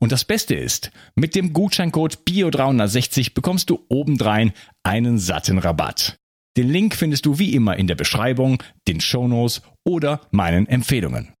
Und 0.00 0.12
das 0.12 0.24
Beste 0.24 0.54
ist, 0.54 0.90
mit 1.14 1.34
dem 1.34 1.52
Gutscheincode 1.52 2.18
BIO360 2.28 3.34
bekommst 3.34 3.70
du 3.70 3.84
obendrein 3.88 4.52
einen 4.82 5.18
satten 5.18 5.58
Rabatt. 5.58 6.16
Den 6.56 6.68
Link 6.68 6.94
findest 6.94 7.26
du 7.26 7.38
wie 7.38 7.54
immer 7.54 7.76
in 7.76 7.86
der 7.86 7.94
Beschreibung, 7.94 8.62
den 8.88 9.00
Shownotes 9.00 9.62
oder 9.84 10.20
meinen 10.30 10.66
Empfehlungen. 10.66 11.32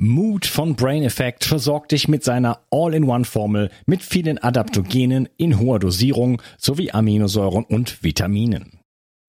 Mood 0.00 0.46
von 0.46 0.76
Brain 0.76 1.02
Effect 1.02 1.44
versorgt 1.44 1.90
dich 1.90 2.06
mit 2.06 2.22
seiner 2.22 2.60
All-in-One-Formel 2.70 3.70
mit 3.86 4.02
vielen 4.02 4.38
Adaptogenen 4.38 5.28
in 5.36 5.58
hoher 5.58 5.80
Dosierung 5.80 6.40
sowie 6.56 6.92
Aminosäuren 6.92 7.64
und 7.64 8.04
Vitaminen. 8.04 8.77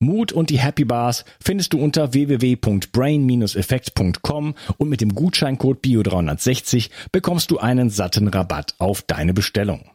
Mut 0.00 0.32
und 0.32 0.50
die 0.50 0.60
Happy 0.60 0.84
Bars 0.84 1.24
findest 1.42 1.72
du 1.72 1.82
unter 1.82 2.12
www.brain-effekt.com 2.12 4.54
und 4.76 4.88
mit 4.88 5.00
dem 5.00 5.12
Gutscheincode 5.14 5.84
BIO360 5.84 6.90
bekommst 7.10 7.50
du 7.50 7.58
einen 7.58 7.90
satten 7.90 8.28
Rabatt 8.28 8.76
auf 8.78 9.02
deine 9.02 9.34
Bestellung. 9.34 9.90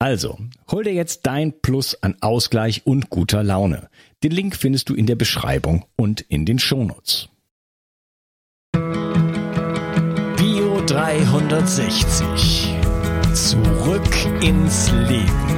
Also, 0.00 0.38
hol 0.70 0.84
dir 0.84 0.94
jetzt 0.94 1.26
dein 1.26 1.60
Plus 1.60 2.00
an 2.02 2.14
Ausgleich 2.20 2.86
und 2.86 3.10
guter 3.10 3.42
Laune. 3.42 3.88
Den 4.22 4.30
Link 4.30 4.54
findest 4.56 4.88
du 4.88 4.94
in 4.94 5.06
der 5.06 5.16
Beschreibung 5.16 5.86
und 5.96 6.20
in 6.20 6.46
den 6.46 6.60
Shownotes. 6.60 7.28
Bio 10.36 10.80
360. 10.86 12.74
Zurück 13.34 14.08
ins 14.40 14.92
Leben. 14.92 15.57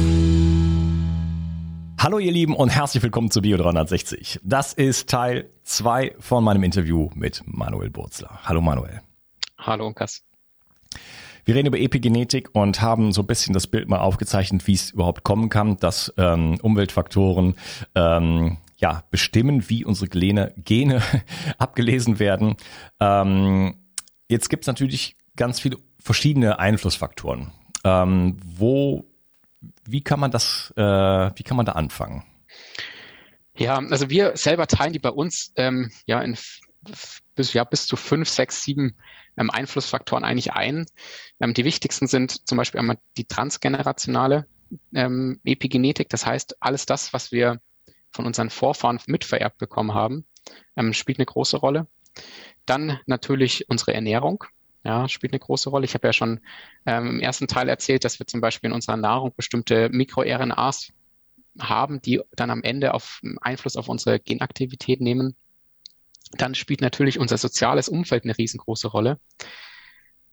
Hallo 2.03 2.17
ihr 2.17 2.31
Lieben 2.31 2.55
und 2.55 2.69
herzlich 2.69 3.03
willkommen 3.03 3.29
zu 3.29 3.43
Bio 3.43 3.57
360. 3.57 4.39
Das 4.41 4.73
ist 4.73 5.07
Teil 5.07 5.51
2 5.65 6.15
von 6.17 6.43
meinem 6.43 6.63
Interview 6.63 7.11
mit 7.13 7.43
Manuel 7.45 7.91
Burzler. 7.91 8.39
Hallo 8.41 8.59
Manuel. 8.59 9.01
Hallo 9.59 9.85
Unkas. 9.85 10.23
Wir 11.45 11.53
reden 11.53 11.67
über 11.67 11.77
Epigenetik 11.77 12.49
und 12.53 12.81
haben 12.81 13.11
so 13.11 13.21
ein 13.21 13.27
bisschen 13.27 13.53
das 13.53 13.67
Bild 13.67 13.87
mal 13.87 13.99
aufgezeichnet, 13.99 14.65
wie 14.65 14.73
es 14.73 14.89
überhaupt 14.89 15.23
kommen 15.23 15.49
kann, 15.49 15.77
dass 15.77 16.11
ähm, 16.17 16.57
Umweltfaktoren 16.63 17.53
ähm, 17.93 18.57
ja, 18.77 19.03
bestimmen, 19.11 19.69
wie 19.69 19.85
unsere 19.85 20.07
Gene, 20.09 20.55
Gene 20.57 21.03
abgelesen 21.59 22.17
werden. 22.17 22.55
Ähm, 22.99 23.75
jetzt 24.27 24.49
gibt 24.49 24.63
es 24.63 24.67
natürlich 24.67 25.17
ganz 25.35 25.59
viele 25.59 25.77
verschiedene 25.99 26.57
Einflussfaktoren. 26.57 27.51
Ähm, 27.83 28.37
wo, 28.43 29.05
wie 29.85 30.03
kann 30.03 30.19
man 30.19 30.31
das, 30.31 30.73
äh, 30.75 30.81
wie 30.81 31.43
kann 31.43 31.57
man 31.57 31.65
da 31.65 31.73
anfangen? 31.73 32.23
Ja, 33.55 33.77
also 33.77 34.09
wir 34.09 34.37
selber 34.37 34.67
teilen 34.67 34.93
die 34.93 34.99
bei 34.99 35.09
uns 35.11 35.51
ähm, 35.55 35.91
ja 36.05 36.21
in 36.21 36.37
bis, 37.35 37.53
ja, 37.53 37.63
bis 37.63 37.85
zu 37.85 37.95
fünf, 37.95 38.29
sechs, 38.29 38.63
sieben 38.63 38.95
ähm, 39.37 39.49
Einflussfaktoren 39.49 40.23
eigentlich 40.23 40.53
ein. 40.53 40.85
Ähm, 41.39 41.53
die 41.53 41.65
wichtigsten 41.65 42.07
sind 42.07 42.47
zum 42.47 42.57
Beispiel 42.57 42.79
einmal 42.79 42.97
die 43.17 43.25
transgenerationale 43.25 44.47
ähm, 44.93 45.39
Epigenetik. 45.43 46.09
Das 46.09 46.25
heißt, 46.25 46.61
alles 46.61 46.85
das, 46.85 47.13
was 47.13 47.31
wir 47.31 47.59
von 48.11 48.25
unseren 48.25 48.49
Vorfahren 48.49 48.99
mitvererbt 49.07 49.57
bekommen 49.57 49.93
haben, 49.93 50.25
ähm, 50.75 50.93
spielt 50.93 51.19
eine 51.19 51.25
große 51.25 51.57
Rolle. 51.57 51.87
Dann 52.65 52.99
natürlich 53.05 53.69
unsere 53.69 53.93
Ernährung. 53.93 54.43
Ja, 54.83 55.07
spielt 55.07 55.33
eine 55.33 55.39
große 55.39 55.69
Rolle. 55.69 55.85
Ich 55.85 55.93
habe 55.93 56.07
ja 56.07 56.13
schon 56.13 56.39
ähm, 56.85 57.07
im 57.07 57.19
ersten 57.19 57.47
Teil 57.47 57.69
erzählt, 57.69 58.03
dass 58.03 58.19
wir 58.19 58.25
zum 58.25 58.41
Beispiel 58.41 58.69
in 58.69 58.73
unserer 58.73 58.97
Nahrung 58.97 59.31
bestimmte 59.35 59.89
MikroRNAs 59.89 60.91
haben, 61.59 62.01
die 62.01 62.21
dann 62.35 62.49
am 62.49 62.63
Ende 62.63 62.93
auf 62.93 63.21
Einfluss 63.41 63.75
auf 63.75 63.89
unsere 63.89 64.19
Genaktivität 64.19 65.01
nehmen. 65.01 65.35
Dann 66.31 66.55
spielt 66.55 66.81
natürlich 66.81 67.19
unser 67.19 67.37
soziales 67.37 67.89
Umfeld 67.89 68.23
eine 68.23 68.37
riesengroße 68.37 68.87
Rolle. 68.87 69.19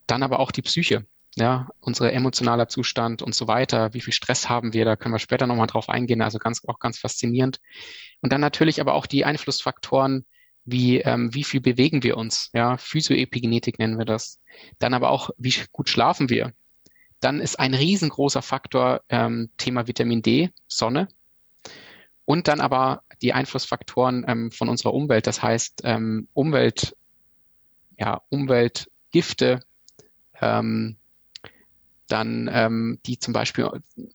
Dann 0.07 0.23
aber 0.23 0.41
auch 0.41 0.53
die 0.53 0.63
Psyche, 0.63 1.07
ja, 1.37 1.69
unser 1.81 2.13
emotionaler 2.13 2.69
Zustand 2.69 3.21
und 3.21 3.35
so 3.35 3.49
weiter. 3.49 3.93
Wie 3.95 4.01
viel 4.01 4.13
Stress 4.13 4.49
haben 4.49 4.73
wir? 4.73 4.85
Da 4.85 4.97
können 4.97 5.15
wir 5.15 5.19
später 5.19 5.47
nochmal 5.47 5.67
drauf 5.67 5.89
eingehen. 5.89 6.23
Also 6.23 6.39
ganz, 6.39 6.63
auch 6.67 6.79
ganz 6.79 6.99
faszinierend. 6.99 7.61
Und 8.23 8.33
dann 8.33 8.41
natürlich 8.41 8.81
aber 8.81 8.95
auch 8.95 9.07
die 9.07 9.25
Einflussfaktoren, 9.25 10.25
wie, 10.71 11.01
ähm, 11.01 11.35
wie 11.35 11.45
viel 11.45 11.61
bewegen 11.61 12.03
wir 12.03 12.17
uns? 12.17 12.51
Ja, 12.53 12.77
Physioepigenetik 12.77 13.79
nennen 13.79 13.99
wir 13.99 14.05
das. 14.05 14.41
Dann 14.79 14.95
aber 14.95 15.11
auch, 15.11 15.31
wie 15.39 15.55
gut 15.73 15.89
schlafen 15.89 16.31
wir? 16.31 16.53
Dann 17.21 17.41
ist 17.41 17.59
ein 17.59 17.75
riesengroßer 17.75 18.43
Faktor 18.43 19.03
ähm, 19.09 19.51
Thema 19.57 19.87
Vitamin 19.87 20.23
D, 20.23 20.51
Sonne. 20.69 21.09
Und 22.25 22.49
dann 22.49 22.61
aber 22.61 23.03
die 23.23 23.33
Einflussfaktoren 23.33 24.25
ähm, 24.29 24.51
von 24.51 24.69
unserer 24.69 24.93
Umwelt, 24.93 25.27
das 25.27 25.43
heißt 25.43 25.81
ähm, 25.85 26.29
Umwelt, 26.35 26.95
ja, 27.99 28.21
Umweltgifte, 28.29 29.61
ähm, 30.41 30.97
dann 32.07 32.49
ähm, 32.53 32.99
die 33.07 33.19
zum 33.19 33.33
Beispiel 33.33 33.69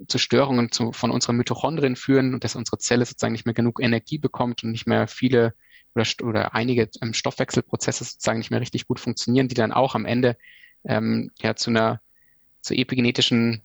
zu 0.07 0.17
Störungen 0.17 0.71
zu, 0.71 0.91
von 0.91 1.11
unseren 1.11 1.37
Mitochondrien 1.37 1.95
führen 1.95 2.33
und 2.33 2.43
dass 2.43 2.55
unsere 2.55 2.77
Zelle 2.77 3.05
sozusagen 3.05 3.33
nicht 3.33 3.45
mehr 3.45 3.53
genug 3.53 3.81
Energie 3.81 4.17
bekommt 4.17 4.63
und 4.63 4.71
nicht 4.71 4.87
mehr 4.87 5.07
viele 5.07 5.53
oder, 5.95 6.05
oder 6.23 6.55
einige 6.55 6.89
ähm, 7.01 7.13
Stoffwechselprozesse 7.13 8.03
sozusagen 8.03 8.39
nicht 8.39 8.51
mehr 8.51 8.61
richtig 8.61 8.87
gut 8.87 8.99
funktionieren, 8.99 9.47
die 9.47 9.55
dann 9.55 9.71
auch 9.71 9.95
am 9.95 10.05
Ende 10.05 10.37
ähm, 10.85 11.31
ja 11.39 11.55
zu 11.55 11.69
einer 11.69 12.01
zu 12.61 12.73
epigenetischen 12.73 13.61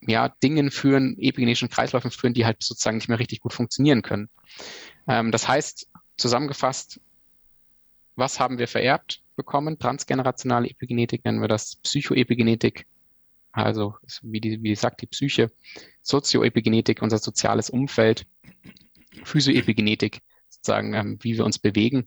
ja, 0.00 0.28
Dingen 0.28 0.70
führen, 0.70 1.16
epigenetischen 1.18 1.68
Kreisläufen 1.68 2.10
führen, 2.10 2.34
die 2.34 2.46
halt 2.46 2.62
sozusagen 2.62 2.96
nicht 2.96 3.08
mehr 3.08 3.18
richtig 3.18 3.40
gut 3.40 3.52
funktionieren 3.52 4.02
können. 4.02 4.28
Ähm, 5.06 5.32
das 5.32 5.48
heißt, 5.48 5.88
zusammengefasst, 6.16 7.00
was 8.14 8.40
haben 8.40 8.58
wir 8.58 8.68
vererbt 8.68 9.22
bekommen? 9.36 9.78
Transgenerationale 9.78 10.68
Epigenetik 10.68 11.24
nennen 11.24 11.40
wir 11.40 11.48
das, 11.48 11.76
Psychoepigenetik, 11.76 12.86
also 13.52 13.94
wie 14.22 14.40
die, 14.40 14.62
wie 14.62 14.74
sagt 14.74 15.02
die 15.02 15.06
Psyche, 15.06 15.50
Sozioepigenetik, 16.02 17.02
unser 17.02 17.18
soziales 17.18 17.70
Umfeld, 17.70 18.26
Physioepigenetik, 19.24 20.20
sozusagen, 20.68 20.94
ähm, 20.94 21.18
wie 21.22 21.36
wir 21.36 21.44
uns 21.44 21.58
bewegen. 21.58 22.06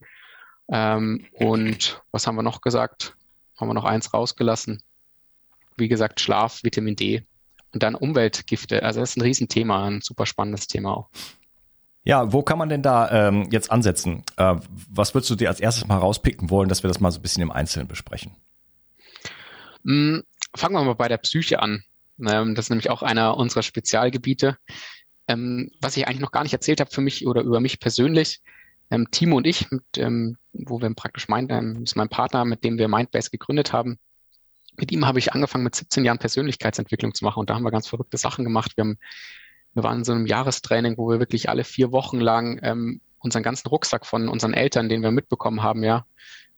Ähm, 0.70 1.26
und 1.34 2.00
was 2.12 2.26
haben 2.26 2.36
wir 2.36 2.42
noch 2.42 2.60
gesagt? 2.60 3.16
Haben 3.58 3.68
wir 3.68 3.74
noch 3.74 3.84
eins 3.84 4.14
rausgelassen? 4.14 4.82
Wie 5.76 5.88
gesagt, 5.88 6.20
Schlaf, 6.20 6.62
Vitamin 6.62 6.96
D 6.96 7.26
und 7.72 7.82
dann 7.82 7.94
Umweltgifte. 7.94 8.82
Also 8.82 9.00
das 9.00 9.10
ist 9.10 9.16
ein 9.16 9.22
Riesenthema, 9.22 9.86
ein 9.86 10.00
super 10.00 10.26
spannendes 10.26 10.68
Thema 10.68 10.96
auch. 10.96 11.10
Ja, 12.04 12.32
wo 12.32 12.42
kann 12.42 12.58
man 12.58 12.68
denn 12.68 12.82
da 12.82 13.28
ähm, 13.28 13.48
jetzt 13.50 13.70
ansetzen? 13.70 14.24
Äh, 14.36 14.56
was 14.90 15.14
würdest 15.14 15.30
du 15.30 15.36
dir 15.36 15.48
als 15.48 15.60
erstes 15.60 15.86
mal 15.86 15.98
rauspicken 15.98 16.50
wollen, 16.50 16.68
dass 16.68 16.82
wir 16.82 16.88
das 16.88 17.00
mal 17.00 17.12
so 17.12 17.18
ein 17.18 17.22
bisschen 17.22 17.42
im 17.42 17.52
Einzelnen 17.52 17.88
besprechen? 17.88 18.32
Mm, 19.84 20.18
fangen 20.54 20.74
wir 20.74 20.84
mal 20.84 20.94
bei 20.94 21.08
der 21.08 21.18
Psyche 21.18 21.60
an. 21.60 21.84
Ähm, 22.18 22.54
das 22.54 22.66
ist 22.66 22.70
nämlich 22.70 22.90
auch 22.90 23.02
einer 23.02 23.36
unserer 23.36 23.62
Spezialgebiete. 23.62 24.58
Ähm, 25.32 25.70
was 25.80 25.96
ich 25.96 26.06
eigentlich 26.06 26.20
noch 26.20 26.32
gar 26.32 26.42
nicht 26.42 26.52
erzählt 26.52 26.80
habe 26.80 26.90
für 26.90 27.00
mich 27.00 27.26
oder 27.26 27.42
über 27.42 27.60
mich 27.60 27.80
persönlich. 27.80 28.40
Ähm, 28.90 29.10
Timo 29.10 29.36
und 29.36 29.46
ich, 29.46 29.70
mit, 29.70 29.84
ähm, 29.96 30.36
wo 30.52 30.80
wir 30.80 30.92
praktisch 30.94 31.28
mein, 31.28 31.48
ähm, 31.50 31.82
ist 31.82 31.96
mein 31.96 32.08
Partner, 32.08 32.44
mit 32.44 32.64
dem 32.64 32.78
wir 32.78 32.88
Mindbase 32.88 33.30
gegründet 33.30 33.72
haben. 33.72 33.98
Mit 34.76 34.92
ihm 34.92 35.06
habe 35.06 35.18
ich 35.18 35.32
angefangen, 35.32 35.64
mit 35.64 35.74
17 35.74 36.04
Jahren 36.04 36.18
Persönlichkeitsentwicklung 36.18 37.14
zu 37.14 37.24
machen 37.24 37.40
und 37.40 37.50
da 37.50 37.54
haben 37.54 37.62
wir 37.62 37.70
ganz 37.70 37.86
verrückte 37.86 38.16
Sachen 38.16 38.44
gemacht. 38.44 38.72
Wir 38.76 38.84
haben 38.84 38.98
wir 39.74 39.82
waren 39.82 39.98
in 39.98 40.04
so 40.04 40.12
einem 40.12 40.26
Jahrestraining, 40.26 40.98
wo 40.98 41.08
wir 41.08 41.18
wirklich 41.18 41.48
alle 41.48 41.64
vier 41.64 41.92
Wochen 41.92 42.20
lang 42.20 42.60
ähm, 42.62 43.00
unseren 43.18 43.42
ganzen 43.42 43.68
Rucksack 43.68 44.04
von 44.04 44.28
unseren 44.28 44.54
Eltern, 44.54 44.88
den 44.88 45.02
wir 45.02 45.10
mitbekommen 45.10 45.62
haben, 45.62 45.82
ja, 45.84 46.04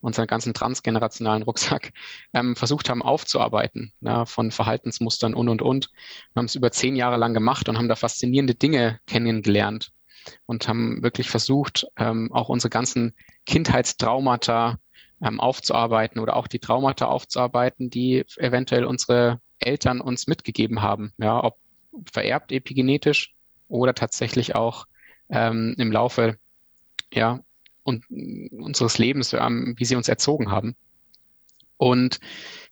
unseren 0.05 0.27
ganzen 0.27 0.53
transgenerationalen 0.53 1.43
Rucksack, 1.43 1.91
ähm, 2.33 2.55
versucht 2.55 2.89
haben 2.89 3.01
aufzuarbeiten, 3.01 3.91
ja, 4.01 4.25
von 4.25 4.51
Verhaltensmustern 4.51 5.33
und, 5.33 5.49
und, 5.49 5.61
und. 5.61 5.89
Wir 6.33 6.41
haben 6.41 6.45
es 6.45 6.55
über 6.55 6.71
zehn 6.71 6.95
Jahre 6.95 7.17
lang 7.17 7.33
gemacht 7.33 7.67
und 7.67 7.77
haben 7.77 7.89
da 7.89 7.95
faszinierende 7.95 8.55
Dinge 8.55 8.99
kennengelernt 9.07 9.91
und 10.45 10.67
haben 10.67 11.03
wirklich 11.03 11.29
versucht, 11.29 11.87
ähm, 11.97 12.31
auch 12.31 12.49
unsere 12.49 12.69
ganzen 12.69 13.13
Kindheitstraumata 13.45 14.79
ähm, 15.21 15.39
aufzuarbeiten 15.39 16.19
oder 16.19 16.35
auch 16.35 16.47
die 16.47 16.59
Traumata 16.59 17.07
aufzuarbeiten, 17.07 17.89
die 17.89 18.25
eventuell 18.37 18.85
unsere 18.85 19.39
Eltern 19.59 20.01
uns 20.01 20.27
mitgegeben 20.27 20.81
haben. 20.81 21.13
Ja, 21.17 21.43
ob 21.43 21.57
vererbt 22.11 22.51
epigenetisch 22.51 23.33
oder 23.67 23.95
tatsächlich 23.95 24.55
auch 24.55 24.85
ähm, 25.29 25.75
im 25.77 25.91
Laufe 25.91 26.37
ja, 27.13 27.39
und, 27.85 28.03
unseres 28.51 28.97
Lebens, 28.97 29.31
ähm, 29.33 29.75
wie 29.77 29.85
sie 29.85 29.95
uns 29.95 30.09
erzogen 30.09 30.51
haben. 30.51 30.75
Und 31.77 32.19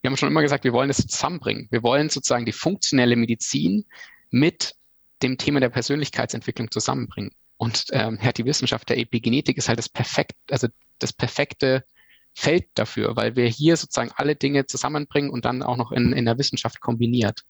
wir 0.00 0.10
haben 0.10 0.16
schon 0.16 0.28
immer 0.28 0.42
gesagt, 0.42 0.64
wir 0.64 0.72
wollen 0.72 0.88
das 0.88 1.06
zusammenbringen. 1.06 1.68
Wir 1.70 1.82
wollen 1.82 2.10
sozusagen 2.10 2.46
die 2.46 2.52
funktionelle 2.52 3.16
Medizin 3.16 3.84
mit 4.30 4.74
dem 5.22 5.38
Thema 5.38 5.60
der 5.60 5.68
Persönlichkeitsentwicklung 5.70 6.70
zusammenbringen. 6.70 7.30
Und 7.56 7.86
ähm, 7.92 8.18
ja, 8.20 8.32
die 8.32 8.44
Wissenschaft 8.44 8.88
der 8.88 8.98
Epigenetik 8.98 9.56
ist 9.56 9.68
halt 9.68 9.78
das 9.78 9.88
perfekt, 9.88 10.36
also 10.50 10.68
das 10.98 11.12
perfekte 11.12 11.84
Feld 12.34 12.66
dafür, 12.74 13.14
weil 13.14 13.36
wir 13.36 13.46
hier 13.46 13.76
sozusagen 13.76 14.10
alle 14.16 14.34
Dinge 14.34 14.66
zusammenbringen 14.66 15.30
und 15.30 15.44
dann 15.44 15.62
auch 15.62 15.76
noch 15.76 15.92
in, 15.92 16.12
in 16.12 16.24
der 16.24 16.38
Wissenschaft 16.38 16.80
kombiniert. 16.80 17.44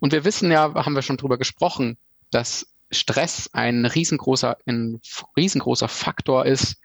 Und 0.00 0.12
wir 0.12 0.24
wissen 0.24 0.50
ja, 0.50 0.74
haben 0.74 0.94
wir 0.94 1.02
schon 1.02 1.18
drüber 1.18 1.38
gesprochen, 1.38 1.96
dass 2.30 2.71
Stress 2.92 3.50
ein 3.52 3.84
riesengroßer, 3.84 4.58
ein 4.66 5.00
riesengroßer 5.36 5.88
Faktor 5.88 6.46
ist, 6.46 6.76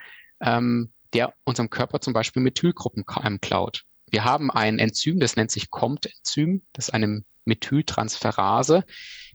ähm, 0.42 0.92
der 1.14 1.34
unserem 1.44 1.70
Körper 1.70 2.00
zum 2.00 2.14
Beispiel 2.14 2.42
Methylgruppen 2.42 3.06
ähm, 3.24 3.40
klaut. 3.42 3.84
Wir 4.10 4.24
haben 4.24 4.50
ein 4.52 4.80
Enzym, 4.80 5.20
das 5.20 5.36
nennt 5.36 5.52
sich 5.52 5.70
COMT-Enzym, 5.70 6.64
das 6.74 6.88
ist 6.88 6.94
eine 6.94 7.24
Methyltransferase, 7.46 8.86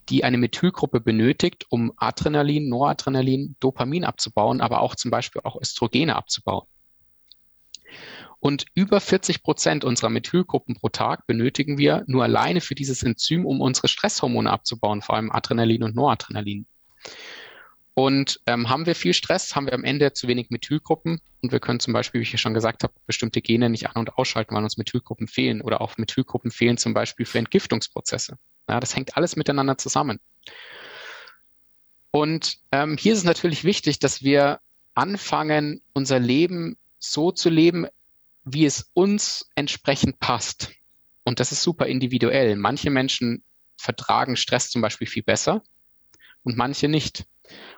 die 0.09 0.25
eine 0.25 0.39
Methylgruppe 0.39 1.01
benötigt, 1.01 1.67
um 1.69 1.93
Adrenalin, 1.97 2.69
Noradrenalin, 2.69 3.57
Dopamin 3.61 4.05
abzubauen, 4.05 4.61
aber 4.61 4.81
auch 4.81 4.95
zum 4.95 5.11
Beispiel 5.11 5.43
auch 5.45 5.61
Östrogene 5.61 6.17
abzubauen. 6.17 6.67
Und 8.43 8.67
über 8.75 9.01
40 9.01 9.45
Prozent 9.45 9.85
unserer 9.85 10.11
Methylgruppen 10.11 10.75
pro 10.75 10.89
Tag 10.89 11.29
benötigen 11.29 11.79
wir 11.79 12.03
nur 12.09 12.25
alleine 12.25 12.61
für 12.61 12.75
dieses 12.75 13.05
Enzym, 13.05 13.47
um 13.47 13.61
unsere 13.61 13.87
Stresshormone 13.87 14.51
abzubauen, 14.51 15.01
vor 15.01 15.15
allem 15.15 15.31
Adrenalin 15.31 15.85
und 15.85 15.95
Noradrenalin. 15.95 16.67
Und 17.95 18.41
ähm, 18.47 18.69
haben 18.69 18.85
wir 18.87 18.97
viel 18.97 19.15
Stress, 19.15 19.55
haben 19.55 19.67
wir 19.67 19.75
am 19.75 19.85
Ende 19.85 20.13
zu 20.13 20.27
wenig 20.27 20.51
Methylgruppen 20.51 21.21
und 21.41 21.53
wir 21.53 21.61
können 21.61 21.79
zum 21.79 21.93
Beispiel, 21.93 22.21
wie 22.21 22.25
ich 22.25 22.33
ja 22.33 22.39
schon 22.39 22.53
gesagt 22.53 22.83
habe, 22.83 22.93
bestimmte 23.07 23.41
Gene 23.41 23.71
nicht 23.71 23.89
an- 23.89 24.01
und 24.01 24.19
ausschalten, 24.19 24.57
weil 24.57 24.65
uns 24.65 24.77
Methylgruppen 24.77 25.29
fehlen 25.29 25.61
oder 25.61 25.81
auch 25.81 25.97
Methylgruppen 25.97 26.51
fehlen 26.51 26.79
zum 26.79 26.95
Beispiel 26.95 27.27
für 27.27 27.39
Entgiftungsprozesse. 27.39 28.39
Ja, 28.69 28.81
das 28.81 28.97
hängt 28.97 29.17
alles 29.17 29.37
miteinander 29.37 29.79
zusammen. 29.79 30.19
Und 32.11 32.59
ähm, 32.73 32.97
hier 32.99 33.13
ist 33.13 33.21
es 33.21 33.25
natürlich 33.25 33.63
wichtig, 33.63 34.01
dass 34.01 34.25
wir 34.25 34.59
anfangen, 34.95 35.81
unser 35.93 36.19
Leben 36.19 36.77
so 36.99 37.31
zu 37.31 37.49
leben, 37.49 37.87
wie 38.45 38.67
es 38.67 38.91
uns 38.95 39.51
entsprechend 39.55 40.19
passt. 40.19 40.73
Und 41.25 41.41
das 41.41 41.53
ist 41.53 41.63
super 41.63 41.87
individuell. 41.87 42.57
Manche 42.57 42.91
Menschen 42.91 43.45
vertragen 43.77 44.37
Stress 44.37 44.71
zum 44.71 44.83
Beispiel 44.83 45.07
viel 45.07 45.23
besser 45.23 45.63
und 46.43 46.57
manche 46.57 46.89
nicht. 46.89 47.27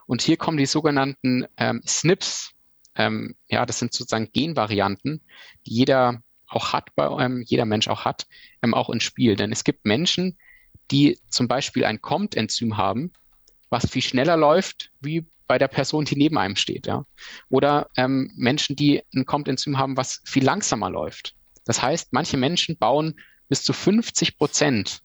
Und 0.06 0.22
hier 0.22 0.37
kommen 0.37 0.56
die 0.56 0.66
sogenannten 0.66 1.46
ähm, 1.56 1.82
SNPs. 1.84 2.52
Ähm, 2.96 3.37
ja, 3.49 3.66
das 3.66 3.78
sind 3.78 3.93
sozusagen 3.93 4.31
Genvarianten, 4.32 5.22
die 5.66 5.75
jeder 5.75 6.22
auch 6.46 6.72
hat, 6.72 6.94
bei 6.94 7.06
ähm, 7.25 7.43
jeder 7.46 7.64
Mensch 7.64 7.88
auch 7.88 8.05
hat, 8.05 8.26
ähm, 8.62 8.75
auch 8.75 8.90
ins 8.90 9.02
Spiel. 9.02 9.37
Denn 9.37 9.52
es 9.52 9.64
gibt 9.64 9.84
Menschen, 9.84 10.38
die 10.90 11.19
zum 11.28 11.49
Beispiel 11.49 11.84
ein 11.84 12.00
COMT-Enzym 12.00 12.76
haben, 12.76 13.12
was 13.70 13.90
viel 13.90 14.02
schneller 14.02 14.37
läuft 14.37 14.93
wie 15.00 15.26
bei 15.46 15.58
der 15.58 15.69
Person, 15.69 16.05
die 16.05 16.17
neben 16.17 16.38
einem 16.38 16.56
steht. 16.56 16.87
Ja? 16.87 17.06
Oder 17.49 17.88
ähm, 17.96 18.32
Menschen, 18.37 18.76
die 18.76 19.02
ein 19.14 19.26
COMT-Enzym 19.26 19.79
haben, 19.79 19.96
was 19.96 20.23
viel 20.25 20.44
langsamer 20.44 20.91
läuft. 20.91 21.35
Das 21.64 21.82
heißt, 21.82 22.12
manche 22.12 22.37
Menschen 22.37 22.76
bauen 22.76 23.19
bis 23.49 23.62
zu 23.62 23.73
50 23.73 24.37
Prozent 24.37 25.00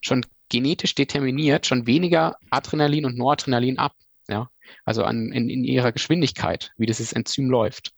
schon 0.00 0.24
genetisch 0.48 0.94
determiniert 0.94 1.66
schon 1.66 1.86
weniger 1.86 2.36
Adrenalin 2.50 3.04
und 3.04 3.16
Noradrenalin 3.16 3.78
ab. 3.78 3.94
Ja? 4.28 4.50
Also 4.84 5.04
an, 5.04 5.32
in, 5.32 5.48
in 5.48 5.64
ihrer 5.64 5.92
Geschwindigkeit, 5.92 6.72
wie 6.76 6.86
dieses 6.86 7.12
Enzym 7.12 7.50
läuft. 7.50 7.92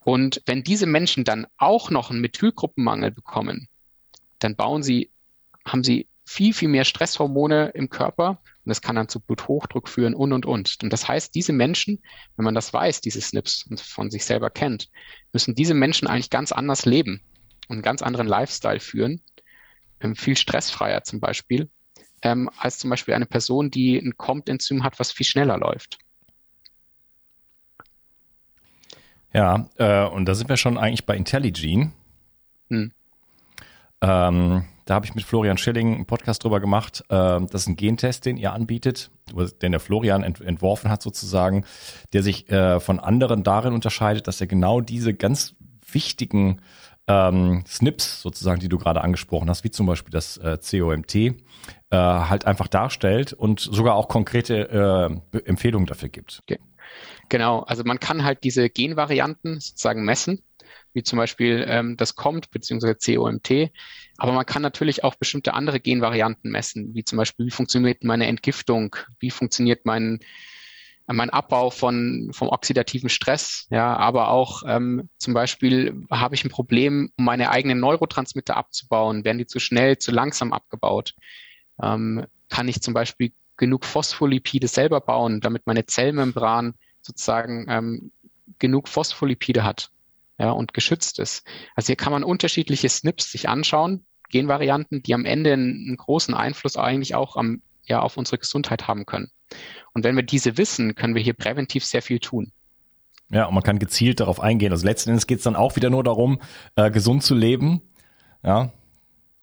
Und 0.00 0.42
wenn 0.46 0.62
diese 0.62 0.86
Menschen 0.86 1.24
dann 1.24 1.46
auch 1.56 1.90
noch 1.90 2.10
einen 2.10 2.20
Methylgruppenmangel 2.20 3.10
bekommen, 3.10 3.68
dann 4.38 4.56
bauen 4.56 4.82
sie, 4.82 5.10
haben 5.64 5.84
sie 5.84 6.06
viel, 6.24 6.52
viel 6.54 6.68
mehr 6.68 6.84
Stresshormone 6.84 7.72
im 7.74 7.88
Körper 7.90 8.40
und 8.68 8.72
das 8.72 8.82
kann 8.82 8.96
dann 8.96 9.08
zu 9.08 9.18
Bluthochdruck 9.18 9.88
führen 9.88 10.12
und, 10.12 10.30
und, 10.34 10.44
und. 10.44 10.76
Und 10.82 10.92
das 10.92 11.08
heißt, 11.08 11.34
diese 11.34 11.54
Menschen, 11.54 12.02
wenn 12.36 12.44
man 12.44 12.54
das 12.54 12.70
weiß, 12.70 13.00
diese 13.00 13.18
SNPs 13.18 13.66
und 13.70 13.80
von 13.80 14.10
sich 14.10 14.26
selber 14.26 14.50
kennt, 14.50 14.90
müssen 15.32 15.54
diese 15.54 15.72
Menschen 15.72 16.06
eigentlich 16.06 16.28
ganz 16.28 16.52
anders 16.52 16.84
leben 16.84 17.22
und 17.68 17.76
einen 17.76 17.82
ganz 17.82 18.02
anderen 18.02 18.26
Lifestyle 18.26 18.78
führen, 18.78 19.22
ähm, 20.00 20.16
viel 20.16 20.36
stressfreier 20.36 21.02
zum 21.02 21.18
Beispiel, 21.18 21.70
ähm, 22.20 22.50
als 22.58 22.76
zum 22.76 22.90
Beispiel 22.90 23.14
eine 23.14 23.24
Person, 23.24 23.70
die 23.70 23.96
ein 23.96 24.18
COMT-Enzym 24.18 24.84
hat, 24.84 25.00
was 25.00 25.12
viel 25.12 25.24
schneller 25.24 25.56
läuft. 25.56 25.96
Ja, 29.32 29.70
äh, 29.78 30.04
und 30.04 30.26
da 30.26 30.34
sind 30.34 30.50
wir 30.50 30.58
schon 30.58 30.76
eigentlich 30.76 31.06
bei 31.06 31.16
IntelliGene. 31.16 31.92
Hm. 32.68 32.92
Ähm, 34.02 34.64
da 34.88 34.94
habe 34.94 35.04
ich 35.04 35.14
mit 35.14 35.22
Florian 35.24 35.58
Schilling 35.58 35.94
einen 35.94 36.06
Podcast 36.06 36.42
drüber 36.42 36.60
gemacht. 36.60 37.04
Äh, 37.10 37.40
das 37.40 37.62
ist 37.62 37.68
ein 37.68 37.76
Gentest, 37.76 38.24
den 38.24 38.38
ihr 38.38 38.54
anbietet, 38.54 39.10
den 39.60 39.72
der 39.72 39.80
Florian 39.80 40.22
ent 40.22 40.40
entworfen 40.40 40.90
hat 40.90 41.02
sozusagen, 41.02 41.66
der 42.14 42.22
sich 42.22 42.48
äh, 42.50 42.80
von 42.80 42.98
anderen 42.98 43.42
darin 43.42 43.74
unterscheidet, 43.74 44.26
dass 44.26 44.40
er 44.40 44.46
genau 44.46 44.80
diese 44.80 45.12
ganz 45.12 45.54
wichtigen 45.92 46.62
ähm, 47.06 47.64
Snips 47.66 48.22
sozusagen, 48.22 48.60
die 48.60 48.70
du 48.70 48.78
gerade 48.78 49.02
angesprochen 49.02 49.50
hast, 49.50 49.62
wie 49.62 49.70
zum 49.70 49.84
Beispiel 49.84 50.10
das 50.10 50.38
äh, 50.38 50.56
COMT, 50.58 51.14
äh, 51.14 51.34
halt 51.90 52.46
einfach 52.46 52.68
darstellt 52.68 53.34
und 53.34 53.60
sogar 53.60 53.94
auch 53.94 54.08
konkrete 54.08 55.20
äh, 55.32 55.38
Empfehlungen 55.44 55.86
dafür 55.86 56.08
gibt. 56.08 56.40
Okay. 56.44 56.58
Genau, 57.28 57.60
also 57.60 57.84
man 57.84 58.00
kann 58.00 58.24
halt 58.24 58.42
diese 58.42 58.70
Genvarianten 58.70 59.60
sozusagen 59.60 60.06
messen 60.06 60.42
wie 60.92 61.02
zum 61.02 61.16
Beispiel 61.16 61.64
ähm, 61.68 61.96
das 61.96 62.14
COMT 62.14 62.50
bzw. 62.50 62.94
COMT. 62.94 63.70
Aber 64.16 64.32
man 64.32 64.46
kann 64.46 64.62
natürlich 64.62 65.04
auch 65.04 65.14
bestimmte 65.14 65.54
andere 65.54 65.80
Genvarianten 65.80 66.50
messen, 66.50 66.94
wie 66.94 67.04
zum 67.04 67.18
Beispiel, 67.18 67.46
wie 67.46 67.50
funktioniert 67.50 68.04
meine 68.04 68.26
Entgiftung, 68.26 68.96
wie 69.20 69.30
funktioniert 69.30 69.86
mein, 69.86 70.20
mein 71.06 71.30
Abbau 71.30 71.70
von 71.70 72.30
vom 72.32 72.48
oxidativen 72.48 73.08
Stress, 73.08 73.66
ja, 73.70 73.96
aber 73.96 74.28
auch 74.28 74.62
ähm, 74.66 75.08
zum 75.16 75.34
Beispiel 75.34 76.04
habe 76.10 76.34
ich 76.34 76.44
ein 76.44 76.50
Problem, 76.50 77.10
um 77.16 77.24
meine 77.24 77.50
eigenen 77.50 77.80
Neurotransmitter 77.80 78.56
abzubauen, 78.56 79.24
werden 79.24 79.38
die 79.38 79.46
zu 79.46 79.58
schnell, 79.58 79.98
zu 79.98 80.10
langsam 80.10 80.52
abgebaut. 80.52 81.14
Ähm, 81.82 82.26
kann 82.50 82.68
ich 82.68 82.82
zum 82.82 82.92
Beispiel 82.92 83.32
genug 83.56 83.84
Phospholipide 83.84 84.68
selber 84.68 85.00
bauen, 85.00 85.40
damit 85.40 85.66
meine 85.66 85.86
Zellmembran 85.86 86.74
sozusagen 87.02 87.66
ähm, 87.68 88.12
genug 88.58 88.88
Phospholipide 88.88 89.64
hat 89.64 89.90
ja, 90.38 90.50
und 90.50 90.72
geschützt 90.72 91.18
ist. 91.18 91.46
Also 91.74 91.88
hier 91.88 91.96
kann 91.96 92.12
man 92.12 92.24
unterschiedliche 92.24 92.88
SNPs 92.88 93.30
sich 93.30 93.48
anschauen, 93.48 94.06
Genvarianten, 94.30 95.02
die 95.02 95.14
am 95.14 95.24
Ende 95.24 95.52
einen, 95.52 95.96
großen 95.96 96.34
Einfluss 96.34 96.76
eigentlich 96.76 97.14
auch 97.14 97.36
am, 97.36 97.62
ja, 97.86 98.00
auf 98.00 98.16
unsere 98.16 98.38
Gesundheit 98.38 98.86
haben 98.86 99.06
können. 99.06 99.30
Und 99.94 100.04
wenn 100.04 100.16
wir 100.16 100.22
diese 100.22 100.58
wissen, 100.58 100.94
können 100.94 101.14
wir 101.14 101.22
hier 101.22 101.34
präventiv 101.34 101.84
sehr 101.84 102.02
viel 102.02 102.20
tun. 102.20 102.52
Ja, 103.30 103.46
und 103.46 103.54
man 103.54 103.62
kann 103.62 103.78
gezielt 103.78 104.20
darauf 104.20 104.40
eingehen. 104.40 104.72
Also 104.72 104.86
letzten 104.86 105.10
Endes 105.10 105.26
geht 105.26 105.38
es 105.38 105.44
dann 105.44 105.56
auch 105.56 105.76
wieder 105.76 105.90
nur 105.90 106.04
darum, 106.04 106.40
äh, 106.76 106.90
gesund 106.90 107.22
zu 107.22 107.34
leben. 107.34 107.82
Ja. 108.42 108.70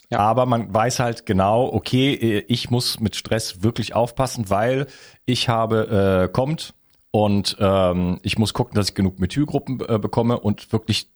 ja. 0.09 0.19
Aber 0.19 0.45
man 0.45 0.73
weiß 0.73 0.99
halt 0.99 1.25
genau, 1.25 1.71
okay, 1.71 2.43
ich 2.47 2.71
muss 2.71 2.99
mit 2.99 3.15
Stress 3.15 3.61
wirklich 3.63 3.93
aufpassen, 3.93 4.49
weil 4.49 4.87
ich 5.25 5.49
habe, 5.49 6.27
äh, 6.29 6.33
kommt 6.33 6.73
und 7.15 7.55
ähm, 7.61 8.19
ich 8.23 8.37
muss 8.37 8.53
gucken, 8.53 8.75
dass 8.75 8.89
ich 8.89 8.93
genug 8.93 9.21
Methylgruppen 9.21 9.79
äh, 9.87 9.99
bekomme 9.99 10.37
und 10.37 10.73
wirklich 10.73 11.09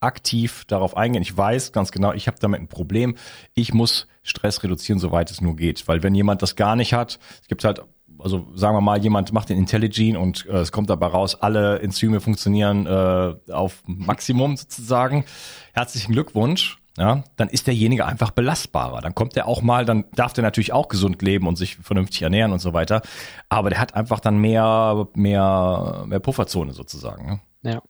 aktiv 0.00 0.66
darauf 0.66 0.98
eingehen. 0.98 1.22
Ich 1.22 1.34
weiß 1.34 1.72
ganz 1.72 1.92
genau, 1.92 2.12
ich 2.12 2.26
habe 2.26 2.36
damit 2.38 2.60
ein 2.60 2.68
Problem. 2.68 3.16
Ich 3.54 3.72
muss 3.72 4.06
Stress 4.22 4.62
reduzieren, 4.62 4.98
soweit 4.98 5.30
es 5.30 5.40
nur 5.40 5.56
geht. 5.56 5.88
Weil 5.88 6.02
wenn 6.02 6.14
jemand 6.14 6.42
das 6.42 6.56
gar 6.56 6.76
nicht 6.76 6.92
hat, 6.92 7.18
es 7.40 7.48
gibt 7.48 7.64
halt 7.64 7.80
also 8.18 8.46
sagen 8.54 8.76
wir 8.76 8.82
mal, 8.82 9.02
jemand 9.02 9.32
macht 9.32 9.48
den 9.48 9.56
IntelliGene 9.56 10.18
und 10.18 10.44
äh, 10.44 10.58
es 10.58 10.72
kommt 10.72 10.90
dabei 10.90 11.06
raus, 11.06 11.34
alle 11.34 11.78
Enzyme 11.78 12.20
funktionieren 12.20 12.86
äh, 12.86 13.34
auf 13.50 13.82
Maximum 13.86 14.58
sozusagen. 14.58 15.24
Herzlichen 15.72 16.12
Glückwunsch. 16.12 16.78
Ja, 16.96 17.24
dann 17.36 17.48
ist 17.48 17.66
derjenige 17.66 18.06
einfach 18.06 18.30
belastbarer. 18.30 19.02
Dann 19.02 19.14
kommt 19.14 19.36
er 19.36 19.46
auch 19.46 19.60
mal, 19.60 19.84
dann 19.84 20.06
darf 20.14 20.32
der 20.32 20.42
natürlich 20.42 20.72
auch 20.72 20.88
gesund 20.88 21.20
leben 21.20 21.46
und 21.46 21.56
sich 21.56 21.76
vernünftig 21.76 22.22
ernähren 22.22 22.52
und 22.52 22.58
so 22.58 22.72
weiter. 22.72 23.02
Aber 23.50 23.68
der 23.68 23.78
hat 23.78 23.94
einfach 23.94 24.18
dann 24.18 24.38
mehr, 24.38 25.06
mehr, 25.14 26.04
mehr 26.06 26.20
Pufferzone 26.20 26.72
sozusagen. 26.72 27.42
Ne? 27.62 27.72
Ja. 27.72 27.82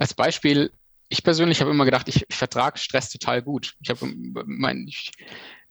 Als 0.00 0.14
Beispiel, 0.14 0.72
ich 1.08 1.22
persönlich 1.22 1.60
habe 1.60 1.70
immer 1.70 1.84
gedacht, 1.84 2.08
ich, 2.08 2.26
vertrage 2.28 2.78
Stress 2.78 3.08
total 3.10 3.40
gut. 3.40 3.74
Ich 3.80 3.90
habe 3.90 4.12
mein, 4.46 4.86
ich, 4.88 5.12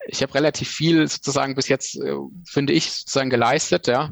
ich 0.08 0.22
habe 0.22 0.34
relativ 0.34 0.70
viel 0.70 1.06
sozusagen 1.08 1.56
bis 1.56 1.68
jetzt, 1.68 1.98
äh, 1.98 2.16
finde 2.46 2.72
ich, 2.72 2.92
sozusagen 2.92 3.30
geleistet, 3.30 3.88
ja. 3.88 4.10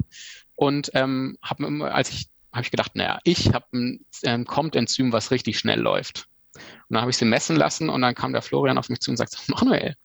Und 0.56 0.90
ähm, 0.92 1.38
habe 1.42 1.66
immer, 1.66 1.94
als 1.94 2.10
ich, 2.10 2.26
habe 2.52 2.64
ich 2.64 2.70
gedacht, 2.70 2.96
naja, 2.96 3.18
ich 3.24 3.54
habe 3.54 3.64
ein 3.72 4.04
ähm, 4.24 4.44
Kommt-Enzym, 4.44 5.10
was 5.10 5.30
richtig 5.30 5.58
schnell 5.58 5.80
läuft. 5.80 6.28
Und 6.54 6.62
dann 6.90 7.00
habe 7.00 7.10
ich 7.10 7.16
sie 7.16 7.24
messen 7.24 7.56
lassen 7.56 7.88
und 7.88 8.02
dann 8.02 8.14
kam 8.14 8.32
der 8.32 8.42
Florian 8.42 8.78
auf 8.78 8.88
mich 8.88 9.00
zu 9.00 9.10
und 9.10 9.16
sagte, 9.16 9.38
Manuel, 9.48 9.96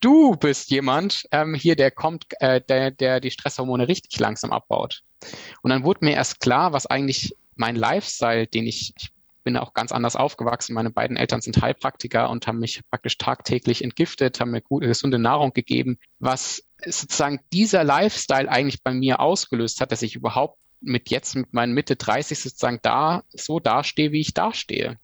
du 0.00 0.36
bist 0.36 0.70
jemand 0.70 1.26
ähm, 1.32 1.54
hier, 1.54 1.76
der 1.76 1.90
kommt, 1.90 2.26
äh, 2.40 2.60
der, 2.60 2.90
der 2.90 3.20
die 3.20 3.30
Stresshormone 3.30 3.88
richtig 3.88 4.18
langsam 4.18 4.52
abbaut. 4.52 5.02
Und 5.62 5.70
dann 5.70 5.84
wurde 5.84 6.04
mir 6.04 6.14
erst 6.14 6.40
klar, 6.40 6.72
was 6.72 6.86
eigentlich 6.86 7.34
mein 7.54 7.76
Lifestyle, 7.76 8.46
den 8.46 8.66
ich, 8.66 8.92
ich 8.98 9.10
bin 9.44 9.56
auch 9.56 9.74
ganz 9.74 9.92
anders 9.92 10.16
aufgewachsen. 10.16 10.74
Meine 10.74 10.90
beiden 10.90 11.16
Eltern 11.16 11.40
sind 11.40 11.62
Heilpraktiker 11.62 12.28
und 12.28 12.46
haben 12.46 12.58
mich 12.58 12.82
praktisch 12.90 13.16
tagtäglich 13.16 13.82
entgiftet, 13.82 14.40
haben 14.40 14.50
mir 14.50 14.60
gute, 14.60 14.88
gesunde 14.88 15.18
Nahrung 15.18 15.52
gegeben, 15.52 15.98
was 16.18 16.64
sozusagen 16.84 17.40
dieser 17.52 17.84
Lifestyle 17.84 18.50
eigentlich 18.50 18.82
bei 18.82 18.92
mir 18.92 19.20
ausgelöst 19.20 19.80
hat, 19.80 19.92
dass 19.92 20.02
ich 20.02 20.16
überhaupt 20.16 20.58
mit 20.80 21.10
jetzt, 21.10 21.36
mit 21.36 21.54
meinen 21.54 21.72
Mitte 21.72 21.96
30 21.96 22.38
sozusagen 22.38 22.80
da, 22.82 23.22
so 23.30 23.60
dastehe, 23.60 24.12
wie 24.12 24.20
ich 24.20 24.34
dastehe. 24.34 24.98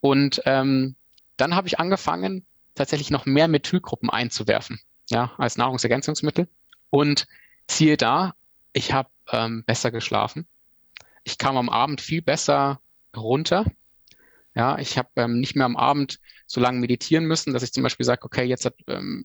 Und 0.00 0.42
ähm, 0.46 0.96
dann 1.36 1.54
habe 1.54 1.68
ich 1.68 1.78
angefangen, 1.78 2.46
tatsächlich 2.74 3.10
noch 3.10 3.26
mehr 3.26 3.48
Methylgruppen 3.48 4.10
einzuwerfen, 4.10 4.80
ja, 5.10 5.32
als 5.36 5.56
Nahrungsergänzungsmittel. 5.56 6.48
Und 6.90 7.26
siehe 7.68 7.96
da, 7.96 8.34
ich 8.72 8.92
habe 8.92 9.10
ähm, 9.30 9.64
besser 9.64 9.90
geschlafen. 9.90 10.46
Ich 11.24 11.38
kam 11.38 11.56
am 11.56 11.68
Abend 11.68 12.00
viel 12.00 12.22
besser 12.22 12.80
runter. 13.16 13.64
Ja, 14.54 14.78
ich 14.78 14.98
habe 14.98 15.08
ähm, 15.16 15.40
nicht 15.40 15.54
mehr 15.54 15.66
am 15.66 15.76
Abend 15.76 16.20
so 16.46 16.60
lange 16.60 16.80
meditieren 16.80 17.24
müssen, 17.24 17.52
dass 17.52 17.62
ich 17.62 17.72
zum 17.72 17.82
Beispiel 17.82 18.06
sage, 18.06 18.24
okay, 18.24 18.44
jetzt 18.44 18.64
hat, 18.64 18.74
ähm, 18.88 19.24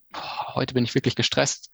heute 0.54 0.74
bin 0.74 0.84
ich 0.84 0.94
wirklich 0.94 1.16
gestresst. 1.16 1.70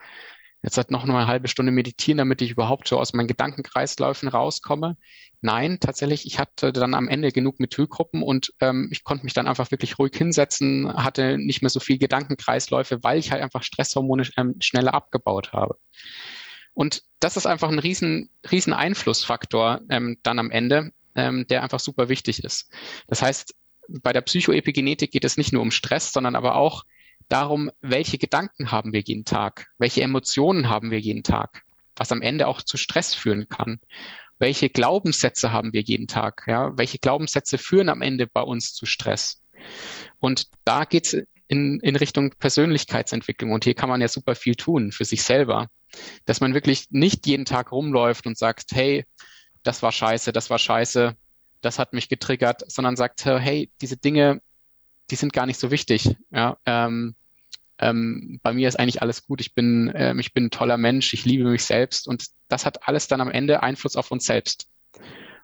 Jetzt 0.63 0.79
hat 0.79 0.91
noch 0.91 1.03
eine 1.03 1.27
halbe 1.27 1.49
Stunde 1.49 1.73
meditieren, 1.73 2.19
damit 2.19 2.41
ich 2.41 2.53
überhaupt 2.53 2.87
so 2.87 2.99
aus 2.99 3.13
meinen 3.13 3.27
Gedankenkreisläufen 3.27 4.29
rauskomme. 4.29 4.97
Nein, 5.41 5.79
tatsächlich, 5.81 6.25
ich 6.25 6.39
hatte 6.39 6.73
dann 6.73 6.95
am 6.95 7.09
Ende 7.09 7.33
genug 7.33 7.59
Methylgruppen 7.59 8.23
und 8.23 8.55
ähm, 8.61 8.89
ich 8.93 9.03
konnte 9.03 9.25
mich 9.25 9.35
dann 9.35 9.49
einfach 9.49 9.73
wirklich 9.73 9.99
ruhig 9.99 10.13
hinsetzen, 10.15 10.95
hatte 10.95 11.37
nicht 11.37 11.63
mehr 11.63 11.71
so 11.71 11.81
viel 11.81 11.99
Gedankenkreisläufe, 11.99 13.03
weil 13.03 13.19
ich 13.19 13.33
halt 13.33 13.43
einfach 13.43 13.65
Stresshormone 13.65 14.29
ähm, 14.37 14.55
schneller 14.61 14.95
abgebaut 14.95 15.53
habe. 15.53 15.79
Und 16.75 17.03
das 17.19 17.37
ist 17.37 17.47
einfach 17.47 17.69
ein 17.69 17.81
riesen, 17.81 18.31
riesen 18.51 18.73
Einflussfaktor 18.73 19.81
ähm, 19.91 20.19
dann 20.23 20.39
am 20.39 20.53
Ende, 20.53 20.93
ähm, 21.17 21.47
der 21.49 21.65
einfach 21.65 21.81
super 21.81 22.09
wichtig 22.09 22.45
ist. 22.45 22.73
Das 23.09 23.21
heißt, 23.21 23.55
bei 23.89 24.13
der 24.13 24.23
Psychoepigenetik 24.23 25.11
geht 25.11 25.25
es 25.25 25.37
nicht 25.37 25.53
nur 25.53 25.63
um 25.63 25.73
Stress, 25.73 26.13
sondern 26.13 26.37
aber 26.37 26.55
auch 26.55 26.85
darum, 27.33 27.71
welche 27.81 28.19
Gedanken 28.19 28.71
haben 28.71 28.93
wir 28.93 29.01
jeden 29.01 29.25
Tag, 29.25 29.69
welche 29.79 30.03
Emotionen 30.03 30.69
haben 30.69 30.91
wir 30.91 31.01
jeden 31.01 31.23
Tag, 31.23 31.63
was 31.97 32.13
am 32.13 32.21
Ende 32.21 32.47
auch 32.47 32.61
zu 32.61 32.77
Stress 32.77 33.15
führen 33.15 33.49
kann. 33.49 33.81
Welche 34.39 34.69
Glaubenssätze 34.69 35.53
haben 35.53 35.73
wir 35.73 35.81
jeden 35.81 36.09
Tag? 36.09 36.45
Ja? 36.47 36.77
Welche 36.77 36.99
Glaubenssätze 36.99 37.59
führen 37.59 37.89
am 37.89 38.03
Ende 38.03 38.27
bei 38.27 38.43
uns 38.43 38.75
zu 38.75 38.87
Stress? 38.87 39.41
Und 40.19 40.49
da 40.65 40.85
geht's 40.85 41.17
in, 41.49 41.81
in 41.81 41.97
Richtung 41.97 42.31
Persönlichkeitsentwicklung. 42.39 43.53
Und 43.53 43.65
hier 43.65 43.75
kann 43.75 43.89
man 43.89 44.01
ja 44.01 44.09
super 44.09 44.35
viel 44.35 44.55
tun 44.55 44.93
für 44.93 45.05
sich 45.05 45.23
selber. 45.23 45.69
Dass 46.25 46.41
man 46.41 46.55
wirklich 46.55 46.89
nicht 46.91 47.27
jeden 47.27 47.45
Tag 47.45 47.73
rumläuft 47.73 48.27
und 48.27 48.37
sagt, 48.37 48.73
hey, 48.73 49.05
das 49.63 49.83
war 49.83 49.93
scheiße, 49.93 50.33
das 50.33 50.51
war 50.51 50.59
scheiße, 50.59 51.17
das 51.61 51.79
hat 51.79 51.93
mich 51.93 52.09
getriggert, 52.09 52.63
sondern 52.71 52.97
sagt, 52.97 53.25
hey, 53.25 53.71
diese 53.81 53.97
Dinge, 53.97 54.43
die 55.11 55.17
sind 55.17 55.33
gar 55.33 55.47
nicht 55.47 55.61
so 55.61 55.71
wichtig. 55.71 56.17
Ja, 56.31 56.57
ähm, 56.67 57.15
ähm, 57.83 58.41
bei 58.43 58.53
mir 58.53 58.69
ist 58.69 58.79
eigentlich 58.79 59.03
alles 59.03 59.25
gut, 59.25 59.41
ich 59.41 59.55
bin, 59.55 59.93
ähm, 59.95 60.19
ich 60.19 60.33
bin 60.33 60.47
ein 60.47 60.51
toller 60.51 60.77
Mensch, 60.77 61.13
ich 61.13 61.25
liebe 61.25 61.45
mich 61.45 61.65
selbst 61.65 62.09
und 62.09 62.27
das 62.49 62.65
hat 62.65 62.89
alles 62.89 63.09
dann 63.09 63.21
am 63.21 63.31
Ende 63.31 63.63
Einfluss 63.63 63.97
auf 63.97 64.11
uns 64.11 64.25
selbst 64.25 64.69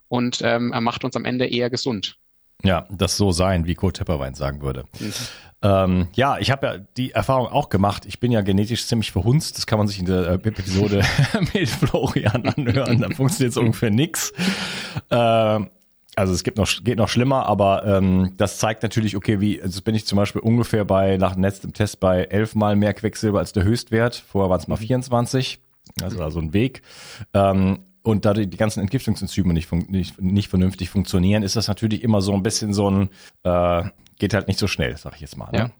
und 0.09 0.41
ähm, 0.43 0.73
er 0.73 0.81
macht 0.81 1.05
uns 1.05 1.17
am 1.17 1.25
Ende 1.25 1.47
eher 1.47 1.71
gesund. 1.71 2.17
Ja, 2.65 2.89
das 2.91 3.17
so 3.17 3.31
sein, 3.31 3.67
wie 3.67 3.75
Kurt 3.75 3.99
Tepperwein 3.99 4.35
sagen 4.35 4.63
würde. 4.63 4.85
Mhm. 4.99 5.13
Ähm, 5.61 6.09
ja, 6.15 6.39
ich 6.39 6.51
habe 6.51 6.67
ja 6.67 6.79
die 6.79 7.13
Erfahrung 7.13 7.49
auch 7.49 7.69
gemacht. 7.69 8.05
Ich 8.07 8.21
bin 8.21 8.33
ja 8.33 8.41
genetisch 8.43 8.87
ziemlich 8.87 9.13
verhunzt. 9.13 9.57
Das 9.59 9.67
kann 9.67 9.79
man 9.79 9.87
sich 9.87 9.99
in 9.99 10.07
der 10.07 10.27
äh, 10.29 10.35
Episode 10.35 11.05
mit 11.55 11.69
Florian 11.69 12.47
anhören. 12.47 13.01
Da 13.01 13.11
funktioniert 13.11 13.57
ungefähr 13.57 13.91
nix. 13.91 14.33
Ähm, 15.11 15.71
also 16.19 16.33
es 16.33 16.43
gibt 16.43 16.59
noch, 16.59 16.69
geht 16.83 16.99
noch 16.99 17.09
schlimmer, 17.09 17.47
aber 17.47 17.85
ähm, 17.87 18.33
das 18.37 18.59
zeigt 18.59 18.83
natürlich, 18.83 19.17
okay, 19.17 19.41
wie, 19.41 19.63
also 19.63 19.81
bin 19.83 19.95
ich 19.95 20.05
zum 20.05 20.17
Beispiel 20.17 20.43
ungefähr 20.43 20.85
bei, 20.85 21.17
nach 21.17 21.35
dem 21.35 21.43
letzten 21.43 21.73
Test 21.73 22.01
bei 22.01 22.25
elfmal 22.25 22.75
mehr 22.75 22.93
Quecksilber 22.93 23.39
als 23.39 23.53
der 23.53 23.63
Höchstwert. 23.63 24.17
Vorher 24.17 24.51
waren 24.51 24.59
es 24.59 24.67
mal 24.67 24.77
24. 24.77 25.61
Also 26.03 26.19
da 26.19 26.31
so 26.31 26.41
ein 26.41 26.53
Weg. 26.53 26.83
Ähm, 27.35 27.85
und 28.03 28.25
da 28.25 28.35
die, 28.35 28.51
ganzen 28.51 28.81
Entgiftungsenzyme 28.81 29.53
nicht, 29.53 29.71
nicht, 29.73 30.21
nicht 30.21 30.49
vernünftig 30.49 30.91
funktionieren, 30.91 31.43
ist 31.45 31.55
das 31.55 31.69
natürlich 31.69 32.03
immer 32.03 32.21
so 32.21 32.33
ein 32.33 32.43
bisschen 32.43 32.73
so 32.73 32.91
ein, 32.91 33.11
äh, 33.45 33.85
geht 34.19 34.35
halt 34.35 34.49
nicht 34.49 34.59
so 34.59 34.67
schnell, 34.67 34.97
sag 34.97 35.15
ich 35.15 35.21
jetzt 35.21 35.37
mal. 35.37 35.51
Ne? 35.53 35.71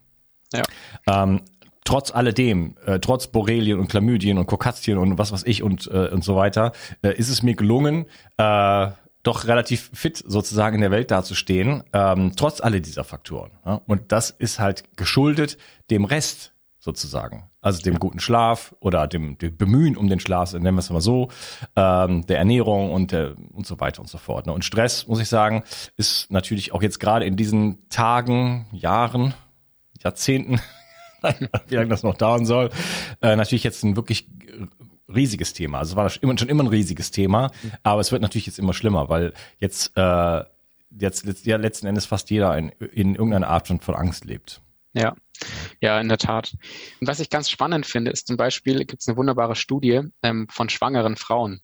Ja. 0.53 0.63
ja. 1.07 1.23
Ähm, 1.23 1.41
trotz 1.85 2.13
alledem, 2.13 2.77
äh, 2.87 3.01
trotz 3.01 3.27
Borrelien 3.27 3.81
und 3.81 3.89
Chlamydien 3.89 4.39
und 4.39 4.47
Kokatzien 4.47 4.99
und 4.99 5.19
was 5.19 5.33
weiß 5.33 5.43
ich 5.47 5.65
und, 5.65 5.89
äh, 5.89 6.09
und 6.09 6.23
so 6.23 6.37
weiter, 6.37 6.73
äh, 7.03 7.13
ist 7.17 7.29
es 7.29 7.43
mir 7.43 7.55
gelungen, 7.55 8.07
äh, 8.37 8.89
doch 9.29 9.47
relativ 9.47 9.91
fit 9.93 10.23
sozusagen 10.27 10.77
in 10.77 10.81
der 10.81 10.91
Welt 10.91 11.11
dazustehen, 11.11 11.85
ähm, 11.93 12.33
trotz 12.35 12.61
all 12.61 12.81
dieser 12.81 13.05
Faktoren. 13.05 13.51
Ja? 13.65 13.83
Und 13.87 14.11
das 14.11 14.31
ist 14.31 14.59
halt 14.59 14.85
geschuldet 14.97 15.59
dem 15.91 16.05
Rest 16.05 16.55
sozusagen. 16.79 17.51
Also 17.61 17.83
dem 17.83 17.99
guten 17.99 18.21
Schlaf 18.21 18.75
oder 18.81 19.07
dem, 19.07 19.37
dem 19.37 19.57
Bemühen 19.57 19.97
um 19.97 20.09
den 20.09 20.21
Schlaf, 20.21 20.55
nennen 20.55 20.77
wir 20.77 20.81
es 20.81 20.89
mal 20.89 21.03
so, 21.03 21.29
ähm, 21.77 22.25
der 22.27 22.39
Ernährung 22.39 22.91
und, 22.91 23.13
der, 23.13 23.35
und 23.53 23.67
so 23.67 23.79
weiter 23.81 24.01
und 24.01 24.09
so 24.09 24.17
fort. 24.17 24.47
Ne? 24.47 24.53
Und 24.53 24.65
Stress, 24.65 25.07
muss 25.07 25.21
ich 25.21 25.29
sagen, 25.29 25.65
ist 25.97 26.31
natürlich 26.31 26.73
auch 26.73 26.83
jetzt 26.83 26.99
gerade 26.99 27.27
in 27.27 27.37
diesen 27.37 27.87
Tagen, 27.91 28.67
Jahren, 28.73 29.35
Jahrzehnten, 30.03 30.61
wie 31.67 31.75
lange 31.75 31.91
das 31.91 32.03
noch 32.03 32.17
dauern 32.17 32.47
soll, 32.47 32.71
äh, 33.21 33.37
natürlich 33.37 33.65
jetzt 33.65 33.85
ein 33.85 33.97
wirklich 33.97 34.29
riesiges 35.13 35.53
Thema. 35.53 35.79
Also 35.79 35.93
es 35.93 35.97
war 35.97 36.09
schon 36.11 36.49
immer 36.49 36.65
ein 36.65 36.69
riesiges 36.69 37.11
Thema, 37.11 37.51
aber 37.83 38.01
es 38.01 38.13
wird 38.13 38.23
natürlich 38.23 38.47
jetzt 38.47 38.59
immer 38.59 38.75
schlimmer, 38.75 39.09
weil 39.09 39.33
jetzt, 39.59 39.97
äh, 39.97 40.45
jetzt 40.99 41.47
ja, 41.47 41.57
letzten 41.57 41.87
Endes 41.87 42.07
fast 42.07 42.31
jeder 42.31 42.57
in, 42.57 42.71
in 42.93 43.15
irgendeiner 43.15 43.49
Art 43.49 43.69
von 43.69 43.95
Angst 43.95 44.25
lebt. 44.25 44.61
Ja, 44.95 45.15
ja, 45.81 46.01
in 46.01 46.09
der 46.09 46.19
Tat. 46.19 46.55
Und 47.01 47.07
was 47.07 47.21
ich 47.21 47.31
ganz 47.31 47.51
spannend 47.51 47.87
finde, 47.87 48.11
ist 48.11 48.27
zum 48.27 48.37
Beispiel, 48.37 48.85
gibt 48.85 49.03
es 49.03 49.09
eine 49.09 49.17
wunderbare 49.17 49.55
Studie 49.55 50.03
ähm, 50.23 50.49
von 50.51 50.69
schwangeren 50.69 51.17
Frauen. 51.17 51.61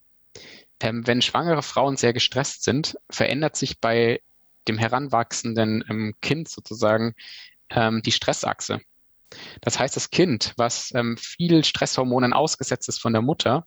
ähm, 0.81 1.07
wenn 1.07 1.23
schwangere 1.23 1.63
Frauen 1.63 1.97
sehr 1.97 2.13
gestresst 2.13 2.65
sind, 2.65 2.99
verändert 3.11 3.57
sich 3.57 3.81
bei 3.81 4.21
dem 4.69 4.79
heranwachsenden 4.79 5.85
ähm, 5.89 6.15
Kind 6.21 6.49
sozusagen 6.49 7.15
ähm, 7.71 8.03
die 8.03 8.13
Stressachse. 8.13 8.81
Das 9.61 9.79
heißt, 9.79 9.97
das 9.97 10.11
Kind, 10.11 10.53
was 10.57 10.93
ähm, 10.95 11.17
viel 11.17 11.65
Stresshormonen 11.65 12.33
ausgesetzt 12.33 12.89
ist 12.89 13.01
von 13.01 13.13
der 13.13 13.23
Mutter, 13.23 13.65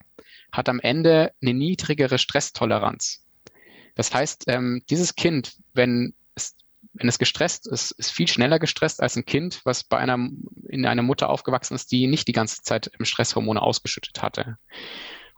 hat 0.52 0.70
am 0.70 0.80
Ende 0.80 1.34
eine 1.42 1.54
niedrigere 1.54 2.18
Stresstoleranz. 2.18 3.26
Das 3.96 4.14
heißt, 4.14 4.46
ähm, 4.48 4.84
dieses 4.90 5.16
Kind, 5.16 5.54
wenn 5.74 6.14
es, 6.36 6.56
wenn 6.94 7.10
es 7.10 7.20
gestresst 7.20 7.68
ist, 7.68 7.92
ist 7.92 8.12
viel 8.12 8.28
schneller 8.28 8.60
gestresst 8.60 9.02
als 9.02 9.16
ein 9.16 9.26
Kind, 9.26 9.62
was 9.66 9.84
bei 9.84 9.98
einer, 9.98 10.30
in 10.70 10.86
einer 10.86 11.02
Mutter 11.02 11.30
aufgewachsen 11.30 11.76
ist, 11.76 11.92
die 11.92 12.08
nicht 12.08 12.28
die 12.28 12.34
ganze 12.34 12.62
Zeit 12.62 12.92
Stresshormone 13.02 13.62
ausgeschüttet 13.62 14.22
hatte. 14.22 14.58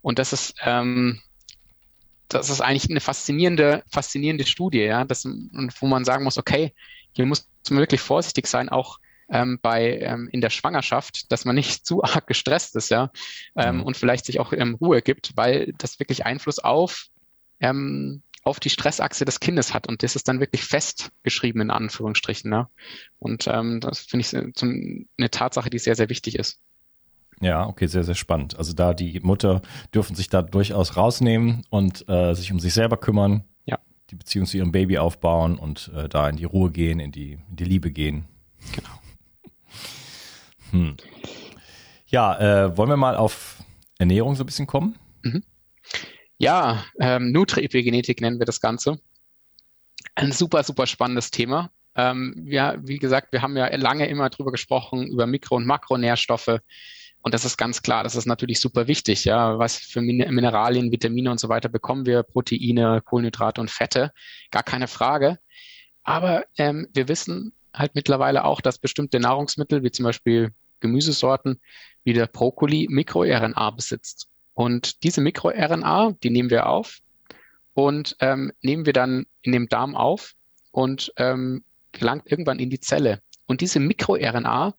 Und 0.01 0.19
das 0.19 0.33
ist, 0.33 0.55
ähm, 0.63 1.21
das 2.27 2.49
ist 2.49 2.61
eigentlich 2.61 2.89
eine 2.89 3.01
faszinierende, 3.01 3.83
faszinierende 3.89 4.45
Studie, 4.45 4.81
ja, 4.81 5.03
das, 5.03 5.25
wo 5.25 5.87
man 5.87 6.05
sagen 6.05 6.23
muss, 6.23 6.37
okay, 6.37 6.73
hier 7.13 7.25
muss 7.25 7.49
man 7.69 7.79
wirklich 7.79 8.01
vorsichtig 8.01 8.47
sein, 8.47 8.69
auch 8.69 8.99
ähm, 9.31 9.59
bei 9.61 9.99
ähm, 9.99 10.29
in 10.31 10.41
der 10.41 10.49
Schwangerschaft, 10.49 11.31
dass 11.31 11.45
man 11.45 11.55
nicht 11.55 11.85
zu 11.85 12.03
arg 12.03 12.27
gestresst 12.27 12.75
ist, 12.75 12.89
ja, 12.89 13.11
ähm, 13.55 13.77
mhm. 13.77 13.83
und 13.83 13.97
vielleicht 13.97 14.25
sich 14.25 14.39
auch 14.39 14.53
ähm, 14.53 14.75
Ruhe 14.75 15.01
gibt, 15.01 15.35
weil 15.35 15.73
das 15.77 15.99
wirklich 15.99 16.25
Einfluss 16.25 16.59
auf 16.59 17.07
ähm, 17.59 18.23
auf 18.43 18.59
die 18.59 18.69
Stressachse 18.69 19.25
des 19.25 19.39
Kindes 19.39 19.73
hat 19.73 19.87
und 19.87 20.01
das 20.01 20.15
ist 20.15 20.27
dann 20.27 20.39
wirklich 20.39 20.63
festgeschrieben 20.63 21.61
in 21.61 21.71
Anführungsstrichen. 21.71 22.49
Ne? 22.49 22.67
Und 23.19 23.47
ähm, 23.47 23.79
das 23.81 23.99
finde 23.99 24.21
ich 24.21 24.55
zum, 24.55 25.07
eine 25.17 25.29
Tatsache, 25.29 25.69
die 25.69 25.77
sehr, 25.77 25.95
sehr 25.95 26.09
wichtig 26.09 26.35
ist. 26.35 26.59
Ja, 27.41 27.67
okay, 27.67 27.87
sehr, 27.87 28.03
sehr 28.03 28.15
spannend. 28.15 28.57
Also 28.57 28.73
da 28.73 28.93
die 28.93 29.19
Mutter 29.21 29.61
dürfen 29.93 30.15
sich 30.15 30.29
da 30.29 30.41
durchaus 30.41 30.97
rausnehmen 30.97 31.63
und 31.69 32.07
äh, 32.09 32.33
sich 32.33 32.51
um 32.51 32.59
sich 32.59 32.73
selber 32.73 32.97
kümmern, 32.97 33.43
ja. 33.65 33.79
die 34.09 34.15
Beziehung 34.15 34.45
zu 34.45 34.57
ihrem 34.57 34.71
Baby 34.71 34.97
aufbauen 34.97 35.57
und 35.57 35.91
äh, 35.95 36.09
da 36.09 36.27
in 36.27 36.35
die 36.35 36.45
Ruhe 36.45 36.71
gehen, 36.71 36.99
in 36.99 37.11
die, 37.11 37.33
in 37.33 37.55
die 37.55 37.65
Liebe 37.65 37.91
gehen. 37.91 38.25
Genau. 38.73 38.89
Hm. 40.71 40.97
Ja, 42.07 42.65
äh, 42.65 42.77
wollen 42.77 42.89
wir 42.89 42.97
mal 42.97 43.15
auf 43.15 43.63
Ernährung 43.97 44.35
so 44.35 44.43
ein 44.43 44.45
bisschen 44.45 44.67
kommen? 44.67 44.97
Mhm. 45.23 45.43
Ja, 46.37 46.85
ähm, 46.99 47.31
Nutri-Epigenetik 47.31 48.21
nennen 48.21 48.39
wir 48.39 48.45
das 48.45 48.61
Ganze. 48.61 48.99
Ein 50.15 50.31
super, 50.31 50.63
super 50.63 50.87
spannendes 50.87 51.31
Thema. 51.31 51.71
Ähm, 51.95 52.45
ja, 52.47 52.75
wie 52.79 52.97
gesagt, 52.97 53.31
wir 53.33 53.41
haben 53.41 53.57
ja 53.57 53.75
lange 53.75 54.07
immer 54.07 54.29
drüber 54.29 54.51
gesprochen, 54.51 55.07
über 55.07 55.27
Mikro- 55.27 55.57
und 55.57 55.65
Makronährstoffe. 55.65 56.59
Und 57.21 57.33
das 57.33 57.43
ist 57.43 57.57
ganz 57.57 57.81
klar, 57.81 58.03
das 58.03 58.15
ist 58.15 58.25
natürlich 58.25 58.61
super 58.61 58.87
wichtig. 58.87 59.25
Ja, 59.25 59.59
was 59.59 59.75
für 59.75 59.99
Mineralien, 59.99 60.91
Vitamine 60.91 61.29
und 61.31 61.39
so 61.39 61.49
weiter 61.49 61.67
bekommen 61.67 62.05
wir? 62.05 62.23
Proteine, 62.23 63.01
Kohlenhydrate 63.03 63.59
und 63.59 63.69
Fette. 63.69 64.13
Gar 64.51 64.63
keine 64.63 64.87
Frage. 64.87 65.39
Aber 66.03 66.45
ähm, 66.57 66.87
wir 66.93 67.09
wissen 67.09 67.53
halt 67.73 67.95
mittlerweile 67.95 68.45
auch, 68.45 68.61
dass 68.61 68.77
bestimmte 68.77 69.19
Nahrungsmittel, 69.19 69.83
wie 69.83 69.91
zum 69.91 70.03
Beispiel 70.03 70.53
Gemüsesorten, 70.79 71.59
wie 72.03 72.13
der 72.13 72.27
Brokkoli, 72.27 72.87
MikroRNA 72.89 73.69
besitzt. 73.71 74.27
Und 74.53 75.03
diese 75.03 75.21
MikroRNA, 75.21 76.13
die 76.23 76.29
nehmen 76.29 76.49
wir 76.49 76.67
auf 76.67 76.99
und 77.73 78.15
ähm, 78.19 78.51
nehmen 78.61 78.85
wir 78.85 78.93
dann 78.93 79.25
in 79.41 79.51
dem 79.51 79.69
Darm 79.69 79.95
auf 79.95 80.33
und 80.71 81.13
ähm, 81.17 81.63
gelangt 81.91 82.29
irgendwann 82.31 82.59
in 82.59 82.69
die 82.69 82.79
Zelle. 82.79 83.21
Und 83.45 83.61
diese 83.61 83.79
MikroRNA, 83.79 84.73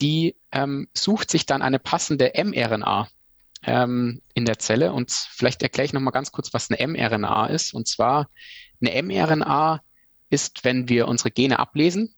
die 0.00 0.36
ähm, 0.52 0.88
sucht 0.94 1.30
sich 1.30 1.46
dann 1.46 1.62
eine 1.62 1.78
passende 1.78 2.32
mRNA 2.34 3.08
ähm, 3.64 4.22
in 4.34 4.44
der 4.44 4.58
Zelle. 4.58 4.92
Und 4.92 5.10
vielleicht 5.10 5.62
erkläre 5.62 5.86
ich 5.86 5.92
nochmal 5.92 6.12
ganz 6.12 6.32
kurz, 6.32 6.54
was 6.54 6.70
eine 6.70 6.86
mRNA 6.86 7.46
ist. 7.48 7.74
Und 7.74 7.88
zwar 7.88 8.30
eine 8.80 9.02
mRNA 9.02 9.82
ist, 10.30 10.64
wenn 10.64 10.88
wir 10.88 11.08
unsere 11.08 11.30
Gene 11.30 11.58
ablesen, 11.58 12.14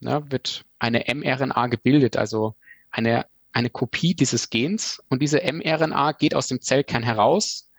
ja, 0.00 0.20
ne, 0.20 0.30
wird 0.30 0.64
eine 0.78 1.04
mRNA 1.12 1.66
gebildet, 1.66 2.16
also 2.16 2.54
eine, 2.90 3.26
eine 3.52 3.70
Kopie 3.70 4.14
dieses 4.14 4.50
Gens. 4.50 5.02
Und 5.08 5.20
diese 5.22 5.40
mRNA 5.40 6.12
geht 6.12 6.34
aus 6.34 6.46
dem 6.46 6.60
Zellkern 6.60 7.02
heraus 7.02 7.70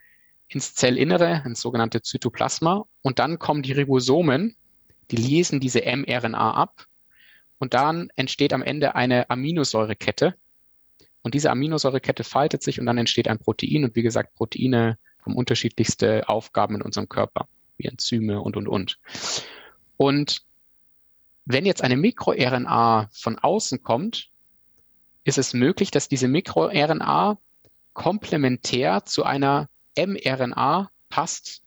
ins 0.49 0.73
Zellinnere, 0.73 1.43
ins 1.45 1.61
sogenannte 1.61 2.01
Zytoplasma. 2.01 2.85
Und 3.01 3.19
dann 3.19 3.39
kommen 3.39 3.61
die 3.61 3.71
Ribosomen, 3.71 4.55
die 5.11 5.15
lesen 5.15 5.59
diese 5.59 5.81
mRNA 5.81 6.53
ab 6.53 6.87
und 7.59 7.73
dann 7.73 8.09
entsteht 8.15 8.53
am 8.53 8.61
Ende 8.61 8.95
eine 8.95 9.29
Aminosäurekette. 9.29 10.35
Und 11.21 11.33
diese 11.33 11.51
Aminosäurekette 11.51 12.23
faltet 12.23 12.63
sich 12.63 12.79
und 12.79 12.85
dann 12.85 12.97
entsteht 12.97 13.27
ein 13.27 13.39
Protein. 13.39 13.83
Und 13.83 13.95
wie 13.95 14.01
gesagt, 14.01 14.35
Proteine 14.35 14.97
haben 15.21 15.35
unterschiedlichste 15.35 16.27
Aufgaben 16.29 16.75
in 16.75 16.81
unserem 16.81 17.09
Körper, 17.09 17.47
wie 17.77 17.87
Enzyme 17.87 18.41
und, 18.41 18.55
und, 18.55 18.67
und. 18.67 18.99
Und 20.01 20.43
wenn 21.43 21.65
jetzt 21.65 21.83
eine 21.83 21.97
MikroRNA 21.97 23.09
von 23.11 23.37
außen 23.37 23.83
kommt, 23.83 24.29
ist 25.25 25.37
es 25.37 25.53
möglich, 25.53 25.91
dass 25.91 26.07
diese 26.07 26.29
MikroRNA 26.29 27.37
komplementär 27.91 29.03
zu 29.03 29.25
einer 29.25 29.67
mRNA 29.97 30.89
passt, 31.09 31.63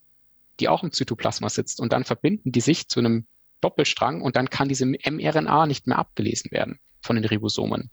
die 0.61 0.71
auch 0.71 0.83
im 0.83 0.93
Zytoplasma 0.93 1.51
sitzt. 1.51 1.79
Und 1.79 1.93
dann 1.93 2.05
verbinden 2.05 2.53
die 2.53 2.63
sich 2.63 2.89
zu 2.89 3.01
einem 3.01 3.27
Doppelstrang 3.61 4.23
und 4.23 4.35
dann 4.35 4.49
kann 4.49 4.71
diese 4.71 4.87
mRNA 4.87 5.67
nicht 5.67 5.87
mehr 5.87 5.99
abgelesen 5.99 6.53
werden 6.53 6.81
von 7.03 7.17
den 7.17 7.27
Ribosomen. 7.27 7.91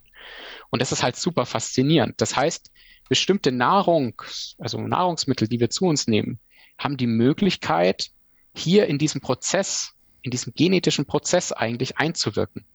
Und 0.69 0.81
das 0.81 0.93
ist 0.93 1.03
halt 1.03 1.17
super 1.17 1.45
faszinierend. 1.45 2.21
Das 2.21 2.37
heißt, 2.37 2.71
bestimmte 3.09 3.51
Nahrung, 3.51 4.21
also 4.57 4.79
Nahrungsmittel, 4.79 5.49
die 5.49 5.59
wir 5.59 5.69
zu 5.69 5.83
uns 5.83 6.07
nehmen, 6.07 6.39
haben 6.77 6.95
die 6.95 7.07
Möglichkeit, 7.07 8.11
hier 8.55 8.87
in 8.87 8.97
diesem 8.97 9.19
Prozess, 9.19 9.95
in 10.21 10.31
diesem 10.31 10.53
genetischen 10.53 11.05
Prozess 11.05 11.51
eigentlich 11.51 11.97
einzuwirken. 11.97 12.65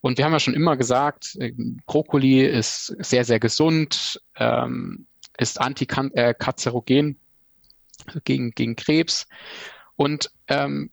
Und 0.00 0.18
wir 0.18 0.26
haben 0.26 0.32
ja 0.32 0.40
schon 0.40 0.54
immer 0.54 0.76
gesagt, 0.76 1.34
äh, 1.40 1.52
Brokkoli 1.86 2.44
ist 2.44 2.94
sehr, 2.98 3.24
sehr 3.24 3.40
gesund, 3.40 4.20
ähm, 4.36 5.06
ist 5.38 5.60
antikanzerogen 5.60 7.18
äh, 8.06 8.20
gegen, 8.24 8.50
gegen 8.50 8.76
Krebs. 8.76 9.26
Und 9.96 10.30
ähm, 10.48 10.90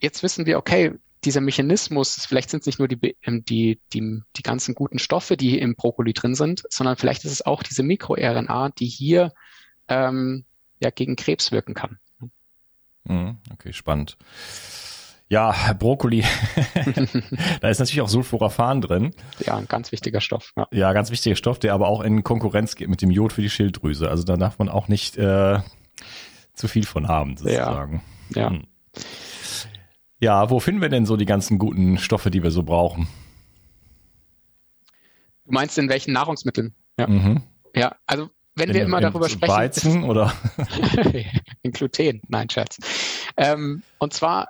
jetzt 0.00 0.22
wissen 0.22 0.46
wir, 0.46 0.58
okay, 0.58 0.94
dieser 1.24 1.40
Mechanismus, 1.40 2.26
vielleicht 2.26 2.50
sind 2.50 2.60
es 2.60 2.66
nicht 2.66 2.78
nur 2.78 2.88
die, 2.88 3.16
ähm, 3.22 3.44
die, 3.44 3.80
die, 3.92 4.22
die 4.36 4.42
ganzen 4.42 4.74
guten 4.74 4.98
Stoffe, 4.98 5.36
die 5.36 5.58
im 5.58 5.76
Brokkoli 5.76 6.12
drin 6.12 6.34
sind, 6.34 6.64
sondern 6.68 6.96
vielleicht 6.96 7.24
ist 7.24 7.32
es 7.32 7.46
auch 7.46 7.62
diese 7.62 7.82
MikroRNA, 7.82 8.70
die 8.70 8.86
hier 8.86 9.32
ähm, 9.88 10.44
ja 10.80 10.90
gegen 10.90 11.16
Krebs 11.16 11.52
wirken 11.52 11.74
kann. 11.74 11.98
Mhm, 13.04 13.38
okay, 13.52 13.72
spannend. 13.72 14.16
Ja, 15.30 15.54
Brokkoli, 15.78 16.24
da 17.60 17.68
ist 17.68 17.78
natürlich 17.78 18.00
auch 18.00 18.08
Sulforaphan 18.08 18.80
drin. 18.80 19.14
Ja, 19.38 19.56
ein 19.56 19.68
ganz 19.68 19.92
wichtiger 19.92 20.20
Stoff. 20.20 20.52
Ja. 20.56 20.66
ja, 20.72 20.92
ganz 20.92 21.12
wichtiger 21.12 21.36
Stoff, 21.36 21.60
der 21.60 21.72
aber 21.72 21.86
auch 21.86 22.00
in 22.00 22.24
Konkurrenz 22.24 22.74
geht 22.74 22.88
mit 22.88 23.00
dem 23.00 23.12
Jod 23.12 23.32
für 23.32 23.40
die 23.40 23.48
Schilddrüse. 23.48 24.10
Also 24.10 24.24
da 24.24 24.36
darf 24.36 24.58
man 24.58 24.68
auch 24.68 24.88
nicht 24.88 25.16
äh, 25.18 25.60
zu 26.54 26.66
viel 26.66 26.84
von 26.84 27.06
haben, 27.06 27.36
sozusagen. 27.36 28.02
Ja. 28.34 28.42
ja. 28.42 28.50
Hm. 28.50 28.64
Ja, 30.18 30.50
wo 30.50 30.58
finden 30.58 30.82
wir 30.82 30.88
denn 30.88 31.06
so 31.06 31.16
die 31.16 31.26
ganzen 31.26 31.58
guten 31.58 31.96
Stoffe, 31.98 32.32
die 32.32 32.42
wir 32.42 32.50
so 32.50 32.64
brauchen? 32.64 33.06
Du 35.44 35.52
meinst 35.52 35.78
in 35.78 35.88
welchen 35.88 36.12
Nahrungsmitteln? 36.12 36.74
Ja, 36.98 37.06
mhm. 37.06 37.42
ja 37.74 37.94
also 38.04 38.30
wenn 38.56 38.70
in, 38.70 38.74
wir 38.74 38.82
immer 38.82 39.00
darüber 39.00 39.28
sprechen. 39.28 39.52
Weizen 39.52 40.04
oder? 40.04 40.32
in 41.62 41.70
Gluten, 41.70 42.20
nein, 42.26 42.50
Scherz. 42.50 42.78
Ähm, 43.36 43.82
und 43.98 44.12
zwar, 44.12 44.48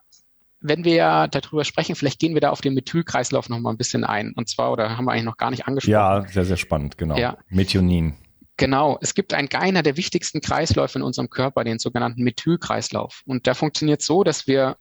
wenn 0.61 0.85
wir 0.85 1.29
darüber 1.31 1.65
sprechen, 1.65 1.95
vielleicht 1.95 2.19
gehen 2.19 2.35
wir 2.35 2.41
da 2.41 2.51
auf 2.51 2.61
den 2.61 2.75
Methylkreislauf 2.75 3.49
noch 3.49 3.59
mal 3.59 3.71
ein 3.71 3.79
bisschen 3.79 4.05
ein. 4.05 4.33
Und 4.37 4.49
zwar, 4.49 4.73
oder 4.73 4.97
haben 4.97 5.07
wir 5.07 5.13
eigentlich 5.13 5.25
noch 5.25 5.37
gar 5.37 5.51
nicht 5.51 5.67
angesprochen. 5.67 5.93
Ja, 5.93 6.27
sehr, 6.29 6.45
sehr 6.45 6.57
spannend, 6.57 6.99
genau. 6.99 7.17
Ja. 7.17 7.39
Methionin. 7.49 8.15
Genau, 8.57 8.99
es 9.01 9.15
gibt 9.15 9.33
einen, 9.33 9.49
einer 9.53 9.83
der 9.83 9.97
wichtigsten 9.97 10.43
Kreisläufe 10.43 10.99
in 10.99 11.03
unserem 11.03 11.31
Körper, 11.31 11.65
den 11.65 11.79
sogenannten 11.79 12.23
Methylkreislauf. 12.23 13.23
Und 13.25 13.47
der 13.47 13.55
funktioniert 13.55 14.03
so, 14.03 14.23
dass 14.23 14.47
wir 14.47 14.77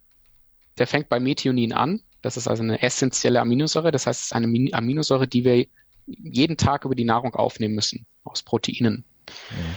der 0.80 0.88
fängt 0.88 1.10
bei 1.10 1.20
Methionin 1.20 1.74
an. 1.74 2.02
Das 2.22 2.38
ist 2.38 2.48
also 2.48 2.64
eine 2.64 2.82
essentielle 2.82 3.40
Aminosäure. 3.40 3.92
Das 3.92 4.08
heißt, 4.08 4.20
es 4.20 4.26
ist 4.28 4.34
eine 4.34 4.74
Aminosäure, 4.74 5.28
die 5.28 5.44
wir 5.44 5.66
jeden 6.06 6.58
Tag 6.58 6.86
über 6.86 6.96
die 6.96 7.06
Nahrung 7.06 7.36
aufnehmen 7.36 7.76
müssen, 7.76 8.06
aus 8.24 8.42
Proteinen. 8.44 9.06
Mhm. 9.28 9.76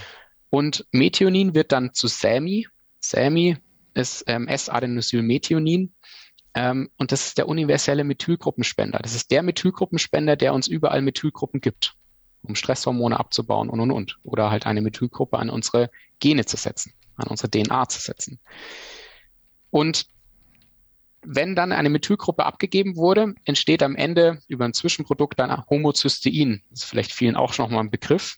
Und 0.49 0.85
Methionin 0.91 1.53
wird 1.53 1.71
dann 1.71 1.93
zu 1.93 2.07
SAMI. 2.07 2.67
SAMI 2.99 3.57
ist 3.93 4.23
ähm, 4.27 4.47
S-Adenosylmethionin. 4.47 5.93
Ähm, 6.55 6.89
und 6.97 7.11
das 7.11 7.27
ist 7.27 7.37
der 7.37 7.47
universelle 7.47 8.03
Methylgruppenspender. 8.03 8.99
Das 8.99 9.15
ist 9.15 9.31
der 9.31 9.43
Methylgruppenspender, 9.43 10.35
der 10.35 10.53
uns 10.53 10.67
überall 10.67 11.01
Methylgruppen 11.01 11.61
gibt, 11.61 11.95
um 12.43 12.55
Stresshormone 12.55 13.19
abzubauen 13.19 13.69
und, 13.69 13.79
und, 13.79 13.91
und. 13.91 14.19
Oder 14.23 14.51
halt 14.51 14.65
eine 14.65 14.81
Methylgruppe 14.81 15.37
an 15.39 15.49
unsere 15.49 15.89
Gene 16.19 16.45
zu 16.45 16.57
setzen, 16.57 16.93
an 17.15 17.27
unsere 17.27 17.49
DNA 17.49 17.89
zu 17.89 17.99
setzen. 17.99 18.39
Und 19.71 20.07
wenn 21.25 21.55
dann 21.55 21.71
eine 21.71 21.89
Methylgruppe 21.89 22.45
abgegeben 22.45 22.95
wurde, 22.95 23.33
entsteht 23.45 23.81
am 23.81 23.95
Ende 23.95 24.39
über 24.47 24.65
ein 24.65 24.73
Zwischenprodukt 24.73 25.39
dann 25.39 25.65
Homocystein. 25.69 26.61
Das 26.69 26.81
ist 26.81 26.89
vielleicht 26.89 27.13
vielen 27.13 27.35
auch 27.35 27.53
schon 27.53 27.71
mal 27.71 27.79
ein 27.79 27.89
Begriff. 27.89 28.37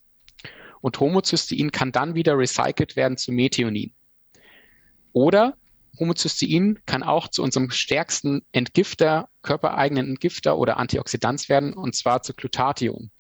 Und 0.82 1.00
Homocystein 1.00 1.72
kann 1.72 1.92
dann 1.92 2.16
wieder 2.16 2.38
recycelt 2.38 2.96
werden 2.96 3.18
zu 3.18 3.32
Methionin. 3.32 3.94
Oder 5.16 5.56
Homocystein 5.98 6.80
kann 6.86 7.02
auch 7.02 7.30
zu 7.30 7.42
unserem 7.42 7.72
stärksten 7.72 8.42
Entgifter, 8.52 9.30
körpereigenen 9.44 10.10
Entgifter 10.10 10.58
oder 10.58 10.76
Antioxidant 10.76 11.48
werden, 11.48 11.72
und 11.72 11.96
zwar 11.96 12.22
zu 12.22 12.34
Glutathion. 12.34 13.12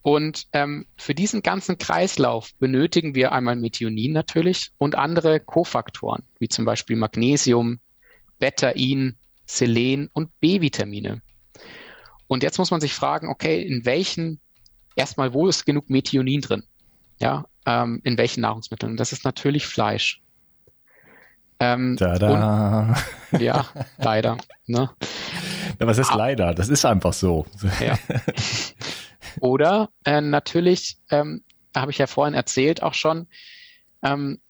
Und 0.00 0.46
ähm, 0.52 0.86
für 0.96 1.12
diesen 1.12 1.42
ganzen 1.42 1.76
Kreislauf 1.76 2.54
benötigen 2.60 3.16
wir 3.16 3.32
einmal 3.32 3.56
Methionin 3.56 4.12
natürlich 4.12 4.70
und 4.78 4.94
andere 4.94 5.40
Kofaktoren, 5.40 6.22
wie 6.38 6.48
zum 6.48 6.64
Beispiel 6.64 6.94
Magnesium, 6.94 7.80
Betain, 8.38 9.16
Selen 9.44 10.08
und 10.12 10.38
B-Vitamine. 10.38 11.20
Und 12.28 12.44
jetzt 12.44 12.58
muss 12.58 12.70
man 12.70 12.80
sich 12.80 12.94
fragen, 12.94 13.28
okay, 13.28 13.60
in 13.60 13.84
welchen, 13.84 14.38
erstmal, 14.94 15.34
wo 15.34 15.48
ist 15.48 15.66
genug 15.66 15.90
Methionin 15.90 16.42
drin? 16.42 16.62
Ja, 17.18 17.46
ähm, 17.66 18.00
in 18.04 18.18
welchen 18.18 18.40
Nahrungsmitteln? 18.42 18.96
Das 18.96 19.12
ist 19.12 19.24
natürlich 19.24 19.66
Fleisch. 19.66 20.20
Ähm, 21.60 21.96
Tada. 21.98 22.94
Und, 23.30 23.40
ja, 23.40 23.66
leider. 23.98 24.38
Ne? 24.66 24.90
Ja, 25.78 25.86
was 25.86 25.98
ist 25.98 26.10
ah, 26.10 26.16
leider? 26.16 26.54
Das 26.54 26.68
ist 26.68 26.84
einfach 26.84 27.12
so. 27.12 27.46
Ja. 27.80 27.98
Oder 29.40 29.90
äh, 30.04 30.20
natürlich, 30.20 30.98
ähm, 31.10 31.42
habe 31.74 31.90
ich 31.90 31.98
ja 31.98 32.06
vorhin 32.06 32.34
erzählt 32.34 32.82
auch 32.82 32.94
schon, 32.94 33.26
ähm, 34.02 34.40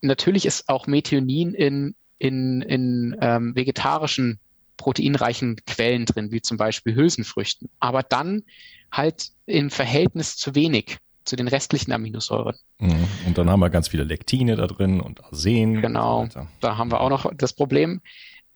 natürlich 0.00 0.46
ist 0.46 0.68
auch 0.68 0.86
Methionin 0.86 1.54
in, 1.54 1.94
in, 2.18 2.62
in 2.62 3.16
ähm, 3.20 3.54
vegetarischen 3.54 4.40
proteinreichen 4.76 5.56
Quellen 5.66 6.06
drin, 6.06 6.32
wie 6.32 6.42
zum 6.42 6.56
Beispiel 6.56 6.94
Hülsenfrüchten, 6.94 7.68
aber 7.78 8.02
dann 8.02 8.42
halt 8.90 9.30
im 9.46 9.70
Verhältnis 9.70 10.36
zu 10.36 10.54
wenig 10.54 10.98
zu 11.24 11.36
den 11.36 11.48
restlichen 11.48 11.92
Aminosäuren. 11.92 12.56
Mhm. 12.78 13.08
Und 13.26 13.38
dann 13.38 13.50
haben 13.50 13.60
wir 13.60 13.70
ganz 13.70 13.88
viele 13.88 14.04
Lektine 14.04 14.56
da 14.56 14.66
drin 14.66 15.00
und 15.00 15.24
Arsen. 15.24 15.80
Genau, 15.82 16.26
so 16.32 16.46
da 16.60 16.76
haben 16.76 16.90
wir 16.90 17.00
auch 17.00 17.10
noch 17.10 17.32
das 17.34 17.52
Problem. 17.52 18.00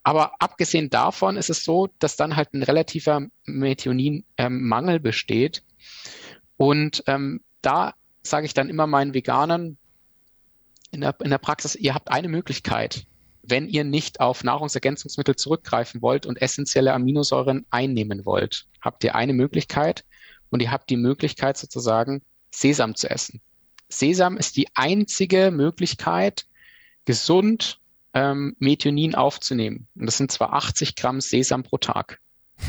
Aber 0.03 0.33
abgesehen 0.39 0.89
davon 0.89 1.35
ist 1.35 1.49
es 1.49 1.65
so, 1.65 1.89
dass 1.99 2.15
dann 2.15 2.35
halt 2.35 2.53
ein 2.53 2.63
relativer 2.63 3.27
Methionin-Mangel 3.45 5.01
besteht. 5.01 5.63
Und 6.55 7.03
ähm, 7.07 7.41
da 7.61 7.93
sage 8.23 8.45
ich 8.45 8.53
dann 8.53 8.69
immer 8.69 8.87
meinen 8.87 9.13
Veganern 9.13 9.77
in 10.91 11.01
der, 11.01 11.15
in 11.21 11.29
der 11.29 11.37
Praxis, 11.37 11.75
ihr 11.75 11.93
habt 11.93 12.09
eine 12.09 12.29
Möglichkeit, 12.29 13.05
wenn 13.43 13.67
ihr 13.67 13.83
nicht 13.83 14.19
auf 14.19 14.43
Nahrungsergänzungsmittel 14.43 15.35
zurückgreifen 15.35 16.01
wollt 16.01 16.25
und 16.25 16.41
essentielle 16.41 16.93
Aminosäuren 16.93 17.65
einnehmen 17.69 18.25
wollt, 18.25 18.65
habt 18.81 19.03
ihr 19.03 19.15
eine 19.15 19.33
Möglichkeit 19.33 20.05
und 20.49 20.61
ihr 20.61 20.71
habt 20.71 20.89
die 20.89 20.97
Möglichkeit 20.97 21.57
sozusagen 21.57 22.21
Sesam 22.57 22.95
zu 22.95 23.09
essen. 23.09 23.39
Sesam 23.87 24.35
ist 24.35 24.57
die 24.57 24.67
einzige 24.73 25.51
Möglichkeit, 25.51 26.47
gesund 27.05 27.79
ähm, 28.13 28.55
Methionin 28.57 29.13
aufzunehmen. 29.13 29.87
Und 29.95 30.07
das 30.07 30.17
sind 30.17 30.31
zwar 30.31 30.53
80 30.53 30.95
Gramm 30.95 31.21
Sesam 31.21 31.61
pro 31.61 31.77
Tag. 31.77 32.19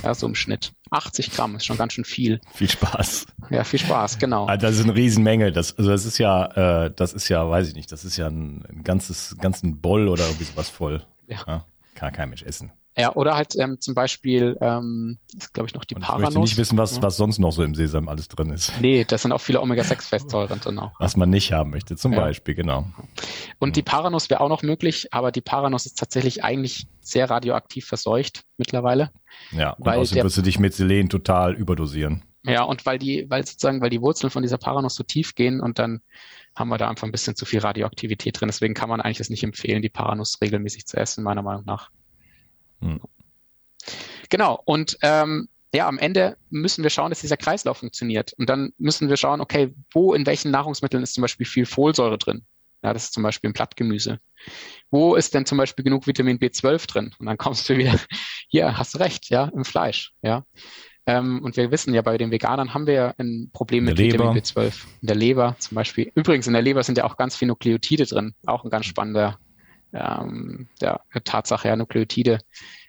Ja, 0.03 0.15
so 0.15 0.27
im 0.27 0.35
Schnitt. 0.35 0.73
80 0.91 1.31
Gramm 1.31 1.57
ist 1.57 1.65
schon 1.65 1.79
ganz 1.79 1.95
schön 1.95 2.05
viel. 2.05 2.43
Viel 2.53 2.69
Spaß. 2.69 3.27
Ja, 3.49 3.65
viel 3.65 3.81
Spaß, 3.81 4.19
genau. 4.19 4.45
Also 4.45 4.67
das 4.67 4.77
ist 4.77 4.85
eine 4.85 4.95
Riesenmenge. 4.95 5.51
Das, 5.53 5.79
also 5.79 5.91
das 5.91 6.05
ist 6.05 6.19
ja, 6.19 6.85
äh, 6.85 6.93
das 6.95 7.15
ist 7.15 7.31
ja, 7.31 7.49
weiß 7.49 7.69
ich 7.69 7.75
nicht, 7.75 7.91
das 7.91 8.05
ist 8.05 8.19
ja 8.19 8.27
ein, 8.27 8.63
ein 8.69 8.85
ganzes, 8.85 9.37
ganzen 9.41 9.81
Boll 9.81 10.09
oder 10.09 10.27
irgendwie 10.27 10.45
sowas 10.45 10.69
voll. 10.69 11.03
Ja. 11.27 11.39
ja. 11.47 11.65
Kann 11.95 12.13
kein 12.13 12.29
Mensch 12.29 12.43
essen. 12.43 12.71
Ja, 12.99 13.15
oder 13.15 13.37
halt 13.37 13.55
ähm, 13.57 13.81
zum 13.81 13.95
Beispiel, 13.95 14.57
ähm, 14.61 15.19
ist 15.37 15.55
glaube 15.55 15.69
ich 15.69 15.75
noch 15.75 15.85
die 15.85 15.95
Und 15.95 16.03
Paranuss. 16.03 16.31
Ich 16.31 16.35
möchte 16.35 16.41
nicht 16.41 16.59
wissen, 16.59 16.79
was, 16.79 16.97
ja. 16.97 17.03
was 17.03 17.17
sonst 17.17 17.39
noch 17.39 17.53
so 17.53 17.63
im 17.63 17.77
Sesam 17.77 18.09
alles 18.09 18.27
drin 18.27 18.51
ist. 18.51 18.73
Nee, 18.81 19.05
da 19.07 19.17
sind 19.17 19.31
auch 19.31 19.41
viele 19.41 19.61
Omega-6-Fettsäuren 19.61 20.61
drin 20.61 20.79
auch. 20.81 20.93
Was 20.99 21.17
man 21.17 21.31
nicht 21.31 21.53
haben 21.53 21.71
möchte, 21.71 21.97
zum 21.97 22.13
ja. 22.13 22.21
Beispiel, 22.21 22.55
genau. 22.55 22.87
Und 23.61 23.77
die 23.77 23.83
Paranuss 23.83 24.31
wäre 24.31 24.41
auch 24.41 24.49
noch 24.49 24.63
möglich, 24.63 25.09
aber 25.13 25.31
die 25.31 25.41
Paranuss 25.41 25.87
ist 25.87 25.99
tatsächlich 25.99 26.43
eigentlich 26.43 26.89
sehr 27.01 27.31
radioaktiv 27.31 27.87
verseucht 27.87 28.43
mittlerweile. 28.57 29.11
Ja, 29.53 29.71
und 29.73 29.87
weil 29.87 29.99
außerdem 29.99 30.25
wirst 30.25 30.37
du 30.37 30.43
dich 30.43 30.59
mit 30.59 30.75
Selen 30.75 31.09
total 31.09 31.55
überdosieren. 31.55 32.25
Ja, 32.45 32.63
und 32.63 32.85
weil 32.87 32.99
die, 32.99 33.27
weil 33.29 33.47
sozusagen, 33.47 33.81
weil 33.81 33.91
die 33.91 34.01
Wurzeln 34.01 34.31
von 34.31 34.43
dieser 34.43 34.59
Paranuss 34.59 34.95
so 34.95 35.05
tief 35.05 35.35
gehen 35.35 35.61
und 35.61 35.79
dann 35.79 36.01
haben 36.57 36.69
wir 36.69 36.79
da 36.79 36.89
einfach 36.89 37.07
ein 37.07 37.13
bisschen 37.13 37.37
zu 37.37 37.45
viel 37.45 37.61
Radioaktivität 37.61 38.41
drin. 38.41 38.49
Deswegen 38.49 38.75
kann 38.75 38.89
man 38.89 39.01
eigentlich 39.01 39.19
das 39.19 39.31
nicht 39.31 39.45
empfehlen, 39.45 39.83
die 39.83 39.89
Paranuss 39.89 40.39
regelmäßig 40.41 40.87
zu 40.87 40.97
essen, 40.97 41.23
meiner 41.23 41.43
Meinung 41.43 41.65
nach. 41.65 41.91
Hm. 42.81 43.01
Genau, 44.29 44.61
und 44.65 44.99
ähm, 45.03 45.49
ja, 45.75 45.87
am 45.87 45.99
Ende 45.99 46.37
müssen 46.51 46.83
wir 46.83 46.91
schauen, 46.91 47.11
dass 47.11 47.21
dieser 47.21 47.37
Kreislauf 47.37 47.79
funktioniert. 47.79 48.33
Und 48.39 48.49
dann 48.49 48.73
müssen 48.79 49.09
wir 49.09 49.17
schauen, 49.17 49.41
okay, 49.41 49.75
wo 49.93 50.15
in 50.15 50.25
welchen 50.27 50.51
Nahrungsmitteln 50.51 51.03
ist 51.03 51.15
zum 51.15 51.23
Beispiel 51.23 51.47
viel 51.47 51.67
Folsäure 51.67 52.19
drin? 52.19 52.43
Ja, 52.83 52.93
das 52.93 53.05
ist 53.05 53.13
zum 53.13 53.23
Beispiel 53.23 53.49
im 53.49 53.55
Blattgemüse. 53.55 54.21
Wo 54.91 55.17
ist 55.17 55.35
denn 55.35 55.47
zum 55.47 55.59
Beispiel 55.59 55.85
genug 55.85 56.07
Vitamin 56.07 56.39
B12 56.39 56.87
drin? 56.87 57.15
Und 57.19 57.27
dann 57.27 57.37
kommst 57.37 57.69
du 57.69 57.77
wieder, 57.77 57.99
hier, 58.49 58.79
hast 58.79 58.95
du 58.95 58.99
recht, 58.99 59.29
ja, 59.31 59.51
im 59.55 59.65
Fleisch, 59.65 60.13
ja. 60.23 60.45
Ähm, 61.07 61.43
und 61.43 61.57
wir 61.57 61.71
wissen 61.71 61.95
ja, 61.95 62.03
bei 62.03 62.19
den 62.19 62.31
Veganern 62.31 62.75
haben 62.75 62.87
wir 62.87 62.95
ja 62.95 63.15
ein 63.19 63.51
Problem 63.53 63.85
mit 63.85 63.99
Vitamin 63.99 64.39
B12. 64.43 64.85
In 65.01 65.07
der 65.07 65.17
Leber 65.17 65.57
zum 65.59 65.75
Beispiel. 65.75 66.13
Übrigens, 66.15 66.47
in 66.47 66.53
der 66.53 66.63
Leber 66.63 66.83
sind 66.83 66.99
ja 66.99 67.05
auch 67.05 67.17
ganz 67.17 67.35
viele 67.35 67.49
Nukleotide 67.49 68.07
drin. 68.07 68.35
Auch 68.47 68.63
ein 68.63 68.71
ganz 68.71 68.87
spannender 68.87 69.39
ähm, 69.93 70.69
ja, 70.81 71.01
Tatsache, 71.25 71.69
ja, 71.69 71.77
Nukleotide 71.77 72.41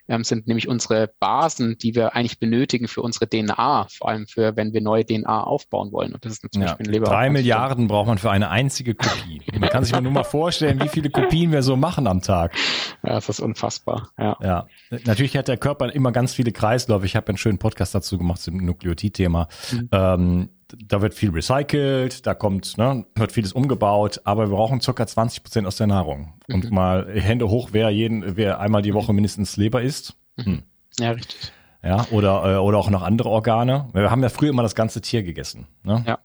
ähm, 0.09 0.23
sind 0.23 0.47
nämlich 0.47 0.67
unsere 0.67 1.11
Basen, 1.19 1.77
die 1.77 1.95
wir 1.95 2.15
eigentlich 2.15 2.39
benötigen 2.39 2.87
für 2.87 3.01
unsere 3.01 3.29
DNA, 3.29 3.87
vor 3.89 4.09
allem 4.09 4.27
für, 4.27 4.55
wenn 4.57 4.73
wir 4.73 4.81
neue 4.81 5.05
DNA 5.05 5.43
aufbauen 5.43 5.91
wollen. 5.91 6.13
Und 6.13 6.25
das 6.25 6.33
ist 6.33 6.51
zum 6.51 6.63
ja, 6.63 6.75
ein 6.75 6.85
Leber. 6.85 7.05
Drei 7.05 7.29
Milliarden 7.29 7.87
braucht 7.87 8.07
man 8.07 8.17
für 8.17 8.31
eine 8.31 8.49
einzige 8.49 8.95
Kopie. 8.95 9.41
Man 9.57 9.69
kann 9.69 9.83
sich 9.83 9.97
nur 9.99 10.11
mal 10.11 10.23
vorstellen, 10.23 10.81
wie 10.81 10.89
viele 10.89 11.11
Kopien 11.11 11.51
wir 11.51 11.61
so 11.61 11.75
machen 11.75 12.07
am 12.07 12.21
Tag. 12.21 12.55
Ja, 13.03 13.13
das 13.13 13.29
ist 13.29 13.39
unfassbar. 13.39 14.09
Ja. 14.17 14.37
ja. 14.41 14.67
Natürlich 15.05 15.37
hat 15.37 15.47
der 15.47 15.57
Körper 15.57 15.93
immer 15.93 16.11
ganz 16.11 16.33
viele 16.33 16.51
Kreisläufe. 16.51 17.05
Ich 17.05 17.15
habe 17.15 17.27
einen 17.27 17.37
schönen 17.37 17.59
Podcast 17.59 17.93
dazu 17.93 18.17
gemacht 18.17 18.41
zum 18.41 18.57
Nukleotid-Thema. 18.57 19.47
Mhm. 19.71 19.89
Ähm, 19.91 20.49
da 20.77 21.01
wird 21.01 21.13
viel 21.13 21.31
recycelt, 21.31 22.25
da 22.25 22.33
kommt, 22.33 22.77
ne, 22.77 23.05
wird 23.15 23.31
vieles 23.31 23.53
umgebaut, 23.53 24.21
aber 24.23 24.49
wir 24.49 24.55
brauchen 24.55 24.81
circa 24.81 25.05
20 25.05 25.43
Prozent 25.43 25.67
aus 25.67 25.77
der 25.77 25.87
Nahrung. 25.87 26.33
Mhm. 26.47 26.55
Und 26.55 26.71
mal 26.71 27.07
Hände 27.13 27.49
hoch, 27.49 27.69
wer 27.71 27.89
jeden, 27.89 28.37
wer 28.37 28.59
einmal 28.59 28.81
die 28.81 28.93
Woche 28.93 29.13
mindestens 29.13 29.57
Leber 29.57 29.81
isst. 29.81 30.15
Mhm. 30.37 30.43
Hm. 30.43 30.63
Ja, 30.99 31.11
richtig. 31.11 31.51
Ja, 31.83 32.05
oder, 32.11 32.55
äh, 32.55 32.57
oder 32.57 32.77
auch 32.77 32.89
noch 32.89 33.03
andere 33.03 33.29
Organe. 33.29 33.87
Wir 33.93 34.11
haben 34.11 34.21
ja 34.21 34.29
früher 34.29 34.49
immer 34.49 34.63
das 34.63 34.75
ganze 34.75 35.01
Tier 35.01 35.23
gegessen. 35.23 35.67
Ne? 35.83 36.03
Ja. 36.05 36.19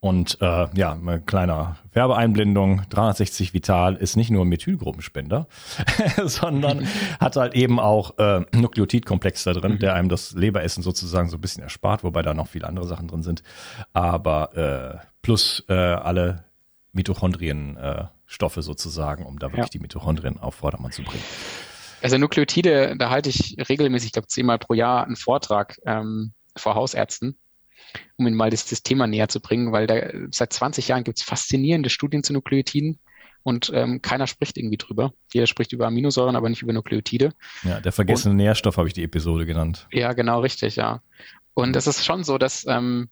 Und 0.00 0.38
äh, 0.40 0.68
ja, 0.74 0.92
eine 0.92 1.20
kleine 1.20 1.76
Werbeeinblendung, 1.92 2.82
360 2.90 3.54
Vital 3.54 3.96
ist 3.96 4.16
nicht 4.16 4.30
nur 4.30 4.44
ein 4.44 4.48
Methylgruppenspender, 4.48 5.46
sondern 6.24 6.86
hat 7.20 7.36
halt 7.36 7.54
eben 7.54 7.80
auch 7.80 8.18
äh, 8.18 8.44
Nukleotidkomplex 8.52 9.44
da 9.44 9.52
drin, 9.52 9.72
mhm. 9.72 9.78
der 9.78 9.94
einem 9.94 10.08
das 10.08 10.32
Leberessen 10.32 10.82
sozusagen 10.82 11.28
so 11.28 11.36
ein 11.36 11.40
bisschen 11.40 11.62
erspart, 11.62 12.04
wobei 12.04 12.22
da 12.22 12.34
noch 12.34 12.48
viele 12.48 12.66
andere 12.66 12.86
Sachen 12.86 13.08
drin 13.08 13.22
sind. 13.22 13.42
Aber 13.92 14.56
äh, 15.02 15.06
plus 15.22 15.64
äh, 15.68 15.74
alle 15.74 16.44
Mitochondrienstoffe 16.92 18.56
äh, 18.56 18.62
sozusagen, 18.62 19.24
um 19.26 19.38
da 19.38 19.48
wirklich 19.48 19.66
ja. 19.66 19.70
die 19.72 19.78
Mitochondrien 19.80 20.38
auf 20.38 20.54
Vordermann 20.54 20.92
zu 20.92 21.02
bringen. 21.02 21.22
Also 22.02 22.18
Nukleotide, 22.18 22.96
da 22.98 23.10
halte 23.10 23.30
ich 23.30 23.56
regelmäßig, 23.68 24.08
ich 24.08 24.12
glaube 24.12 24.28
zehnmal 24.28 24.58
pro 24.58 24.74
Jahr 24.74 25.04
einen 25.04 25.16
Vortrag 25.16 25.78
ähm, 25.86 26.32
vor 26.56 26.74
Hausärzten 26.74 27.38
um 28.16 28.26
Ihnen 28.26 28.36
mal 28.36 28.50
das, 28.50 28.66
das 28.66 28.82
Thema 28.82 29.06
näher 29.06 29.28
zu 29.28 29.40
bringen, 29.40 29.72
weil 29.72 29.86
da, 29.86 29.96
seit 30.30 30.52
20 30.52 30.88
Jahren 30.88 31.04
gibt 31.04 31.18
es 31.18 31.24
faszinierende 31.24 31.90
Studien 31.90 32.22
zu 32.22 32.32
Nukleotiden 32.32 32.98
und 33.42 33.70
ähm, 33.74 34.02
keiner 34.02 34.26
spricht 34.26 34.58
irgendwie 34.58 34.76
drüber. 34.76 35.12
Jeder 35.32 35.46
spricht 35.46 35.72
über 35.72 35.86
Aminosäuren, 35.86 36.36
aber 36.36 36.48
nicht 36.48 36.62
über 36.62 36.72
Nukleotide. 36.72 37.32
Ja, 37.62 37.80
der 37.80 37.92
vergessene 37.92 38.32
und, 38.32 38.38
Nährstoff 38.38 38.76
habe 38.76 38.88
ich 38.88 38.94
die 38.94 39.04
Episode 39.04 39.46
genannt. 39.46 39.86
Ja, 39.92 40.12
genau, 40.14 40.40
richtig, 40.40 40.76
ja. 40.76 41.00
Und 41.54 41.76
es 41.76 41.86
ist 41.86 42.04
schon 42.04 42.24
so, 42.24 42.38
dass 42.38 42.66
ähm, 42.66 43.08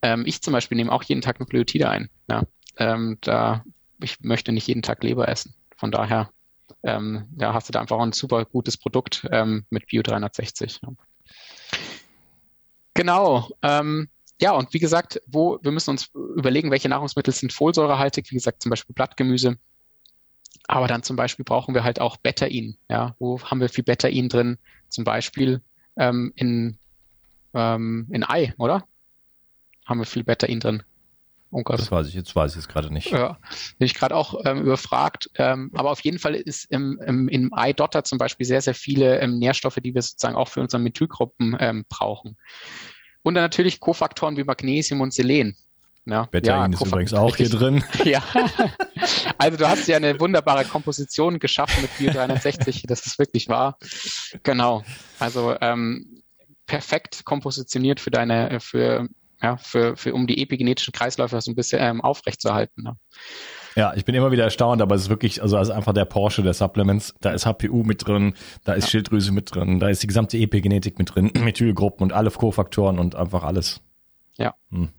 ähm, 0.00 0.24
ich 0.26 0.42
zum 0.42 0.52
Beispiel 0.52 0.76
nehme 0.76 0.90
auch 0.90 1.02
jeden 1.02 1.20
Tag 1.20 1.38
Nukleotide 1.38 1.88
ein. 1.88 2.08
Ja. 2.30 2.44
Ähm, 2.78 3.18
da, 3.20 3.64
ich 4.00 4.20
möchte 4.20 4.52
nicht 4.52 4.66
jeden 4.66 4.82
Tag 4.82 5.04
Leber 5.04 5.28
essen. 5.28 5.54
Von 5.76 5.90
daher 5.90 6.30
ähm, 6.82 7.26
ja, 7.38 7.54
hast 7.54 7.68
du 7.68 7.72
da 7.72 7.80
einfach 7.80 7.98
ein 8.00 8.12
super 8.12 8.44
gutes 8.44 8.76
Produkt 8.76 9.26
ähm, 9.30 9.66
mit 9.70 9.86
Bio 9.86 10.02
360. 10.02 10.80
Ja. 10.82 10.88
Genau. 12.94 13.48
Ähm, 13.62 14.08
ja, 14.40 14.52
und 14.52 14.74
wie 14.74 14.78
gesagt, 14.78 15.20
wo 15.26 15.58
wir 15.62 15.70
müssen 15.70 15.90
uns 15.90 16.10
überlegen, 16.14 16.70
welche 16.70 16.88
Nahrungsmittel 16.88 17.32
sind 17.32 17.52
folsäurehaltig, 17.52 18.30
wie 18.30 18.34
gesagt, 18.34 18.62
zum 18.62 18.70
Beispiel 18.70 18.94
Blattgemüse. 18.94 19.56
Aber 20.68 20.86
dann 20.86 21.02
zum 21.02 21.16
Beispiel 21.16 21.44
brauchen 21.44 21.74
wir 21.74 21.84
halt 21.84 22.00
auch 22.00 22.16
Betain. 22.16 22.76
Ja, 22.88 23.14
wo 23.18 23.40
haben 23.42 23.60
wir 23.60 23.68
viel 23.68 23.84
Betain 23.84 24.28
drin? 24.28 24.58
Zum 24.88 25.04
Beispiel 25.04 25.60
ähm, 25.96 26.32
in, 26.36 26.78
ähm, 27.54 28.06
in 28.10 28.24
Ei, 28.24 28.54
oder? 28.58 28.86
Haben 29.86 30.00
wir 30.00 30.06
viel 30.06 30.24
Betain 30.24 30.60
drin. 30.60 30.82
Oh 31.54 31.62
Gott. 31.62 31.78
Das 31.78 31.92
weiß 31.92 32.08
ich 32.08 32.14
jetzt, 32.14 32.34
weiß 32.34 32.52
ich 32.52 32.56
jetzt 32.56 32.68
gerade 32.68 32.92
nicht. 32.92 33.10
Ja, 33.10 33.38
bin 33.78 33.84
ich 33.84 33.94
gerade 33.94 34.16
auch 34.16 34.40
ähm, 34.46 34.62
überfragt. 34.62 35.30
Ähm, 35.36 35.70
aber 35.74 35.90
auf 35.90 36.00
jeden 36.00 36.18
Fall 36.18 36.34
ist 36.34 36.64
im, 36.70 36.98
im, 37.06 37.28
im 37.28 37.52
Eidotter 37.52 38.04
zum 38.04 38.16
Beispiel 38.16 38.46
sehr, 38.46 38.62
sehr 38.62 38.74
viele 38.74 39.20
ähm, 39.20 39.38
Nährstoffe, 39.38 39.78
die 39.84 39.94
wir 39.94 40.00
sozusagen 40.00 40.34
auch 40.34 40.48
für 40.48 40.60
unsere 40.60 40.82
Methylgruppen 40.82 41.54
ähm, 41.60 41.84
brauchen. 41.90 42.38
Und 43.22 43.34
dann 43.34 43.44
natürlich 43.44 43.80
Kofaktoren 43.80 44.38
wie 44.38 44.44
Magnesium 44.44 45.02
und 45.02 45.12
Selen. 45.12 45.54
Ja, 46.06 46.24
Betain 46.24 46.72
ja, 46.72 46.78
ist 46.78 46.86
übrigens 46.86 47.12
auch 47.12 47.36
hier 47.36 47.48
drin. 47.50 47.84
Ja. 48.04 48.22
Also 49.38 49.58
du 49.58 49.68
hast 49.68 49.86
ja 49.88 49.96
eine 49.96 50.18
wunderbare 50.18 50.64
Komposition 50.64 51.38
geschaffen 51.38 51.82
mit 51.82 51.96
Bio 51.98 52.12
360, 52.12 52.84
das 52.88 53.06
ist 53.06 53.18
wirklich 53.18 53.48
wahr. 53.48 53.78
Genau. 54.42 54.82
Also 55.18 55.54
ähm, 55.60 56.22
perfekt 56.66 57.24
kompositioniert 57.24 58.00
für 58.00 58.10
deine, 58.10 58.58
für, 58.60 59.08
ja, 59.42 59.56
für, 59.56 59.96
für 59.96 60.14
um 60.14 60.26
die 60.26 60.42
epigenetischen 60.42 60.92
Kreisläufe 60.92 61.40
so 61.40 61.50
ein 61.50 61.54
bisschen 61.54 61.80
ähm, 61.82 62.00
aufrechtzuerhalten. 62.00 62.84
Ne? 62.84 62.96
Ja, 63.74 63.94
ich 63.94 64.04
bin 64.04 64.14
immer 64.14 64.30
wieder 64.30 64.44
erstaunt, 64.44 64.82
aber 64.82 64.94
es 64.94 65.02
ist 65.02 65.08
wirklich, 65.08 65.42
also 65.42 65.56
es 65.56 65.68
ist 65.68 65.74
einfach 65.74 65.94
der 65.94 66.04
Porsche 66.04 66.42
der 66.42 66.52
Supplements. 66.52 67.14
Da 67.20 67.30
ist 67.30 67.46
HPU 67.46 67.82
mit 67.84 68.06
drin, 68.06 68.34
da 68.64 68.74
ist 68.74 68.84
ja. 68.84 68.90
Schilddrüse 68.90 69.32
mit 69.32 69.54
drin, 69.54 69.80
da 69.80 69.88
ist 69.88 70.02
die 70.02 70.06
gesamte 70.06 70.36
Epigenetik 70.36 70.98
mit 70.98 71.14
drin, 71.14 71.30
Methylgruppen 71.42 72.04
und 72.04 72.12
alle 72.12 72.30
Kofaktoren 72.30 72.98
und 72.98 73.14
einfach 73.14 73.42
alles. 73.42 73.80
Ja. 74.36 74.54
Hm. 74.70 74.90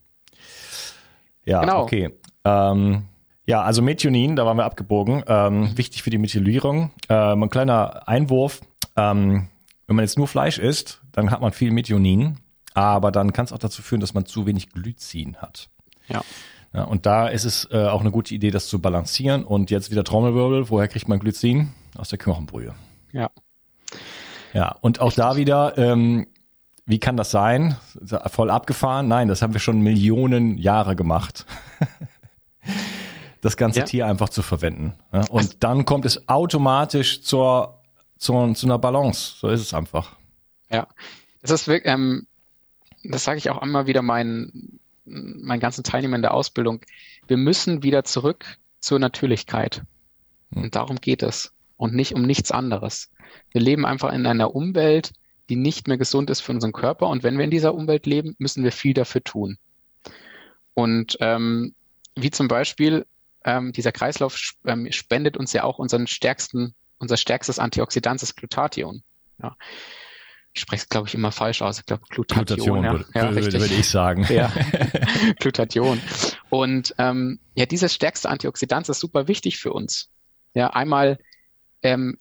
Ja, 1.45 1.61
genau. 1.61 1.83
okay. 1.83 2.09
Ähm, 2.45 3.03
ja, 3.45 3.61
also 3.61 3.81
Methionin, 3.81 4.35
da 4.35 4.45
waren 4.45 4.57
wir 4.57 4.65
abgebogen. 4.65 5.23
Ähm, 5.27 5.77
wichtig 5.77 6.01
für 6.03 6.09
die 6.09 6.17
Methylierung. 6.17 6.91
Ähm, 7.09 7.43
ein 7.43 7.49
kleiner 7.49 8.07
Einwurf. 8.07 8.61
Ähm, 8.95 9.49
wenn 9.85 9.95
man 9.95 10.05
jetzt 10.05 10.17
nur 10.17 10.27
Fleisch 10.27 10.59
isst, 10.59 11.01
dann 11.11 11.29
hat 11.29 11.41
man 11.41 11.51
viel 11.51 11.71
Methionin, 11.71 12.39
aber 12.73 13.11
dann 13.11 13.33
kann 13.33 13.45
es 13.45 13.53
auch 13.53 13.59
dazu 13.59 13.81
führen, 13.81 14.01
dass 14.01 14.13
man 14.13 14.25
zu 14.25 14.45
wenig 14.45 14.71
Glycin 14.71 15.37
hat. 15.37 15.69
Ja. 16.07 16.21
ja 16.73 16.83
und 16.83 17.05
da 17.05 17.27
ist 17.27 17.45
es 17.45 17.67
äh, 17.71 17.87
auch 17.87 18.01
eine 18.01 18.11
gute 18.11 18.33
Idee, 18.33 18.51
das 18.51 18.67
zu 18.67 18.79
balancieren. 18.79 19.43
Und 19.43 19.71
jetzt 19.71 19.91
wieder 19.91 20.03
Trommelwirbel. 20.03 20.69
Woher 20.69 20.87
kriegt 20.87 21.07
man 21.07 21.19
Glycin? 21.19 21.73
Aus 21.97 22.09
der 22.09 22.17
Knochenbrühe. 22.17 22.73
Ja. 23.11 23.29
Ja, 24.53 24.75
und 24.81 24.99
auch 24.99 25.13
da 25.13 25.35
wieder, 25.35 25.77
ähm, 25.77 26.27
wie 26.85 26.99
kann 26.99 27.17
das 27.17 27.31
sein? 27.31 27.77
Voll 28.27 28.49
abgefahren? 28.51 29.07
Nein, 29.07 29.27
das 29.27 29.41
haben 29.41 29.53
wir 29.53 29.59
schon 29.59 29.81
Millionen 29.81 30.57
Jahre 30.57 30.95
gemacht. 30.95 31.45
das 33.41 33.57
ganze 33.57 33.79
ja. 33.79 33.85
Tier 33.85 34.07
einfach 34.07 34.29
zu 34.29 34.41
verwenden. 34.41 34.93
Und 35.11 35.31
also, 35.31 35.53
dann 35.59 35.85
kommt 35.85 36.05
es 36.05 36.27
automatisch 36.29 37.23
zur, 37.23 37.81
zur, 38.17 38.53
zu 38.53 38.67
einer 38.67 38.79
Balance. 38.79 39.35
So 39.39 39.49
ist 39.49 39.61
es 39.61 39.73
einfach. 39.73 40.15
Ja, 40.71 40.87
das 41.41 41.51
ist 41.51 41.67
wirklich, 41.67 41.91
ähm, 41.91 42.27
das 43.03 43.23
sage 43.23 43.37
ich 43.37 43.49
auch 43.49 43.61
immer 43.61 43.87
wieder 43.87 44.01
meinen, 44.01 44.79
meinen 45.05 45.59
ganzen 45.59 45.83
Teilnehmern 45.83 46.21
der 46.21 46.33
Ausbildung. 46.33 46.81
Wir 47.27 47.37
müssen 47.37 47.83
wieder 47.83 48.03
zurück 48.03 48.45
zur 48.79 48.99
Natürlichkeit. 48.99 49.83
Hm. 50.53 50.63
Und 50.63 50.75
darum 50.75 50.97
geht 50.97 51.23
es. 51.23 51.53
Und 51.77 51.93
nicht 51.93 52.13
um 52.13 52.21
nichts 52.21 52.51
anderes. 52.51 53.11
Wir 53.51 53.61
leben 53.61 53.85
einfach 53.85 54.13
in 54.13 54.25
einer 54.25 54.55
Umwelt, 54.55 55.13
die 55.49 55.55
nicht 55.55 55.87
mehr 55.87 55.97
gesund 55.97 56.29
ist 56.29 56.41
für 56.41 56.53
unseren 56.53 56.71
Körper. 56.71 57.07
Und 57.07 57.23
wenn 57.23 57.37
wir 57.37 57.43
in 57.43 57.51
dieser 57.51 57.73
Umwelt 57.73 58.05
leben, 58.05 58.35
müssen 58.37 58.63
wir 58.63 58.71
viel 58.71 58.93
dafür 58.93 59.23
tun. 59.23 59.57
Und 60.73 61.17
ähm, 61.19 61.75
wie 62.15 62.31
zum 62.31 62.47
Beispiel 62.47 63.05
ähm, 63.43 63.73
dieser 63.73 63.91
Kreislauf 63.91 64.53
ähm, 64.65 64.91
spendet 64.91 65.35
uns 65.35 65.51
ja 65.51 65.63
auch 65.63 65.79
unseren 65.79 66.07
stärksten, 66.07 66.73
unser 66.99 67.17
stärkstes 67.17 67.59
Antioxidant, 67.59 68.21
das 68.21 68.35
Glutathion. 68.35 69.03
Ja. 69.41 69.57
Ich 70.53 70.61
spreche 70.61 70.83
es, 70.83 70.89
glaube 70.89 71.07
ich, 71.07 71.15
immer 71.15 71.31
falsch 71.31 71.61
aus. 71.61 71.79
Ich 71.79 71.85
glaube, 71.85 72.03
Glutathion. 72.09 72.45
Glutathion 72.45 72.83
ja. 72.83 72.91
Würde, 72.91 73.05
ja, 73.15 73.29
richtig. 73.29 73.61
würde 73.61 73.73
ich 73.73 73.89
sagen. 73.89 74.27
Ja. 74.29 74.51
Glutathion. 75.39 75.99
Und 76.49 76.93
ähm, 76.99 77.39
ja, 77.55 77.65
dieses 77.65 77.93
stärkste 77.93 78.29
Antioxidant 78.29 78.87
ist 78.87 78.99
super 78.99 79.27
wichtig 79.27 79.57
für 79.57 79.73
uns. 79.73 80.09
Ja, 80.53 80.67
einmal 80.67 81.17
ähm, 81.81 82.17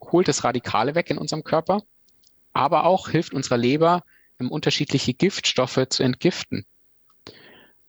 holt 0.00 0.28
es 0.28 0.44
Radikale 0.44 0.94
weg 0.94 1.10
in 1.10 1.18
unserem 1.18 1.42
Körper 1.42 1.82
aber 2.52 2.84
auch 2.84 3.08
hilft 3.08 3.34
unserer 3.34 3.56
Leber, 3.56 4.04
um 4.38 4.50
unterschiedliche 4.50 5.14
Giftstoffe 5.14 5.86
zu 5.88 6.02
entgiften. 6.02 6.66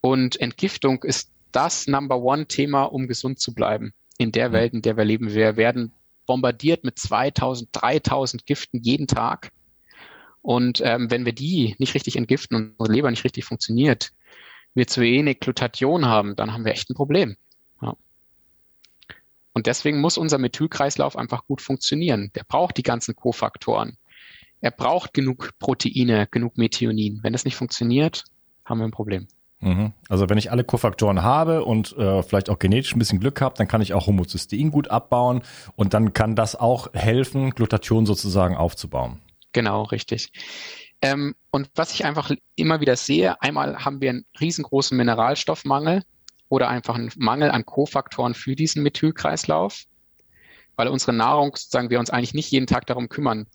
Und 0.01 0.39
Entgiftung 0.39 1.03
ist 1.03 1.31
das 1.51 1.87
Number 1.87 2.17
One 2.19 2.47
Thema, 2.47 2.83
um 2.83 3.07
gesund 3.07 3.39
zu 3.39 3.53
bleiben. 3.53 3.93
In 4.17 4.31
der 4.31 4.49
mhm. 4.49 4.53
Welt, 4.53 4.73
in 4.73 4.81
der 4.81 4.97
wir 4.97 5.05
leben. 5.05 5.33
Wir 5.33 5.57
werden 5.57 5.91
bombardiert 6.25 6.83
mit 6.83 6.99
2000, 6.99 7.69
3000 7.71 8.45
Giften 8.45 8.81
jeden 8.81 9.07
Tag. 9.07 9.51
Und 10.43 10.81
ähm, 10.85 11.09
wenn 11.09 11.25
wir 11.25 11.33
die 11.33 11.75
nicht 11.79 11.95
richtig 11.95 12.15
entgiften 12.15 12.55
und 12.55 12.75
unsere 12.77 12.95
Leber 12.95 13.09
nicht 13.09 13.23
richtig 13.23 13.45
funktioniert, 13.45 14.11
wir 14.75 14.85
zu 14.85 15.01
wenig 15.01 15.39
Glutathion 15.39 16.05
haben, 16.05 16.35
dann 16.35 16.53
haben 16.53 16.65
wir 16.65 16.73
echt 16.73 16.91
ein 16.91 16.95
Problem. 16.95 17.37
Ja. 17.81 17.95
Und 19.53 19.65
deswegen 19.65 19.99
muss 20.01 20.17
unser 20.17 20.37
Methylkreislauf 20.37 21.17
einfach 21.17 21.47
gut 21.47 21.61
funktionieren. 21.61 22.29
Der 22.35 22.43
braucht 22.43 22.77
die 22.77 22.83
ganzen 22.83 23.15
Kofaktoren 23.15 23.97
er 24.63 24.71
braucht 24.71 25.13
genug 25.13 25.51
Proteine, 25.59 26.25
genug 26.31 26.57
Methionin. 26.57 27.19
Wenn 27.21 27.33
das 27.33 27.43
nicht 27.43 27.57
funktioniert, 27.57 28.23
haben 28.63 28.79
wir 28.79 28.85
ein 28.85 28.91
Problem. 28.91 29.27
Mhm. 29.59 29.91
Also 30.07 30.29
wenn 30.29 30.37
ich 30.37 30.51
alle 30.51 30.63
Kofaktoren 30.63 31.21
habe 31.21 31.65
und 31.65 31.95
äh, 31.97 32.23
vielleicht 32.23 32.49
auch 32.49 32.59
genetisch 32.59 32.95
ein 32.95 32.99
bisschen 32.99 33.19
Glück 33.19 33.41
habe, 33.41 33.55
dann 33.57 33.67
kann 33.67 33.81
ich 33.81 33.93
auch 33.93 34.07
Homozystein 34.07 34.71
gut 34.71 34.89
abbauen 34.89 35.41
und 35.75 35.93
dann 35.93 36.13
kann 36.13 36.37
das 36.37 36.55
auch 36.55 36.93
helfen, 36.93 37.49
Glutathion 37.49 38.05
sozusagen 38.05 38.55
aufzubauen. 38.55 39.19
Genau, 39.53 39.83
richtig. 39.83 40.31
Ähm, 41.01 41.35
und 41.51 41.69
was 41.75 41.93
ich 41.93 42.05
einfach 42.05 42.31
immer 42.55 42.81
wieder 42.81 42.95
sehe, 42.95 43.41
einmal 43.41 43.83
haben 43.83 44.01
wir 44.01 44.09
einen 44.09 44.25
riesengroßen 44.39 44.97
Mineralstoffmangel 44.97 46.03
oder 46.49 46.69
einfach 46.69 46.95
einen 46.95 47.11
Mangel 47.15 47.51
an 47.51 47.65
Kofaktoren 47.65 48.33
für 48.33 48.55
diesen 48.55 48.83
Methylkreislauf, 48.83 49.83
weil 50.75 50.87
unsere 50.87 51.13
Nahrung, 51.13 51.55
sozusagen, 51.55 51.89
wir 51.89 51.99
uns 51.99 52.09
eigentlich 52.09 52.33
nicht 52.33 52.51
jeden 52.51 52.67
Tag 52.67 52.85
darum 52.87 53.09
kümmern, 53.09 53.47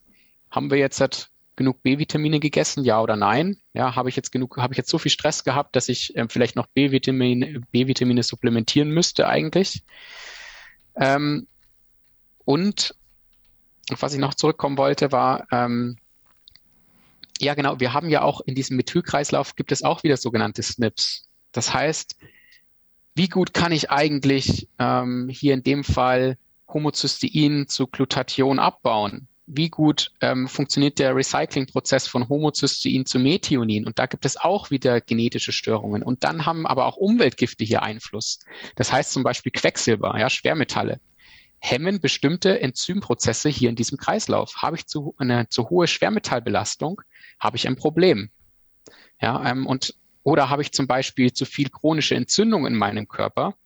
haben 0.51 0.71
wir 0.71 0.79
jetzt 0.79 1.01
halt 1.01 1.31
genug 1.57 1.83
B-Vitamine 1.83 2.39
gegessen, 2.39 2.85
ja 2.85 3.01
oder 3.01 3.17
nein? 3.17 3.57
Ja, 3.73 3.97
habe 3.97 4.09
ich 4.09 4.17
jetzt 4.17 4.31
genug, 4.31 4.59
habe 4.59 4.75
ich 4.75 4.79
jetzt 4.79 4.91
so 4.91 4.99
viel 4.99 5.11
Stress 5.11 5.43
gehabt, 5.43 5.75
dass 5.75 5.89
ich 5.89 6.17
ähm, 6.17 6.29
vielleicht 6.29 6.55
noch 6.55 6.67
B-Vitamine, 6.69 7.61
B-Vitamine 7.73 8.23
supplementieren 8.23 8.91
müsste 8.91 9.27
eigentlich? 9.27 9.83
Ähm, 10.97 11.49
und 12.45 12.95
was 14.01 14.15
ich 14.15 14.19
noch 14.19 14.35
zurückkommen 14.35 14.79
wollte, 14.79 15.13
war, 15.13 15.47
ähm, 15.51 15.97
ja 17.41 17.55
genau, 17.55 17.81
wir 17.81 17.93
haben 17.93 18.09
ja 18.11 18.23
auch 18.23 18.41
in 18.41 18.55
diesem 18.55 18.77
Methylkreislauf 18.77 19.55
gibt 19.55 19.73
es 19.73 19.83
auch 19.83 20.03
wieder 20.03 20.17
sogenannte 20.17 20.63
SNPs. 20.63 21.29
Das 21.53 21.73
heißt, 21.73 22.17
wie 23.15 23.29
gut 23.29 23.55
kann 23.55 23.73
ich 23.73 23.91
eigentlich 23.91 24.69
ähm, 24.79 25.29
hier 25.31 25.55
in 25.55 25.63
dem 25.63 25.85
Fall 25.85 26.37
Homozystein 26.69 27.67
zu 27.69 27.87
Glutathion 27.87 28.59
abbauen? 28.59 29.29
wie 29.49 29.71
gut 29.71 30.13
ähm, 30.21 30.47
funktioniert 30.47 30.99
der 30.99 31.17
Recyclingprozess 31.17 32.07
von 32.07 32.29
Homozystein 32.29 33.07
zu 33.07 33.19
Methionin. 33.19 33.87
Und 33.87 33.99
da 33.99 34.07
gibt 34.07 34.25
es 34.27 34.37
auch 34.37 34.71
wieder 34.71 35.01
genetische 35.01 35.53
Störungen. 35.53 36.03
Und 36.03 36.23
dann 36.23 36.47
haben 36.47 36.67
aber 36.67 36.87
auch 36.87 36.97
Umweltgifte 36.97 37.65
hier 37.65 37.83
Einfluss. 37.83 38.41
Das 38.77 38.93
heißt 38.93 39.11
zum 39.11 39.23
Beispiel 39.23 39.51
Quecksilber, 39.51 40.19
ja, 40.19 40.29
Schwermetalle 40.29 41.01
hemmen 41.61 42.01
bestimmte 42.01 42.61
Enzymprozesse 42.61 43.49
hier 43.49 43.69
in 43.69 43.77
diesem 43.77 43.99
Kreislauf. 43.99 44.57
Habe 44.57 44.77
ich 44.77 44.87
zu, 44.87 45.15
eine 45.19 45.49
zu 45.49 45.71
hohe 45.71 45.87
Schwermetallbelastung, 45.87 47.03
habe 47.41 47.57
ich 47.57 47.67
ein 47.67 47.77
Problem. 47.77 48.31
Ja, 49.21 49.45
ähm, 49.51 49.67
und, 49.67 49.95
oder 50.23 50.51
habe 50.51 50.63
ich 50.63 50.73
zum 50.73 50.87
Beispiel 50.87 51.33
zu 51.33 51.45
viel 51.45 51.69
chronische 51.69 52.15
Entzündung 52.15 52.67
in 52.67 52.75
meinem 52.75 53.09
Körper 53.09 53.57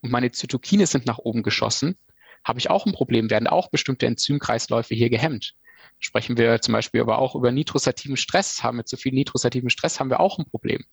und 0.00 0.10
meine 0.10 0.30
Zytokine 0.30 0.86
sind 0.86 1.06
nach 1.06 1.18
oben 1.18 1.42
geschossen, 1.42 1.96
habe 2.44 2.58
ich 2.58 2.70
auch 2.70 2.86
ein 2.86 2.92
Problem, 2.92 3.30
werden 3.30 3.48
auch 3.48 3.70
bestimmte 3.70 4.06
Enzymkreisläufe 4.06 4.94
hier 4.94 5.10
gehemmt. 5.10 5.54
Sprechen 5.98 6.36
wir 6.36 6.60
zum 6.60 6.72
Beispiel 6.72 7.00
aber 7.00 7.18
auch 7.18 7.34
über 7.34 7.52
nitrosativen 7.52 8.16
Stress, 8.16 8.62
haben 8.62 8.78
wir 8.78 8.84
zu 8.84 8.96
viel 8.96 9.12
nitrosativen 9.12 9.70
Stress, 9.70 10.00
haben 10.00 10.10
wir 10.10 10.20
auch 10.20 10.38
ein 10.38 10.44
Problem. 10.44 10.84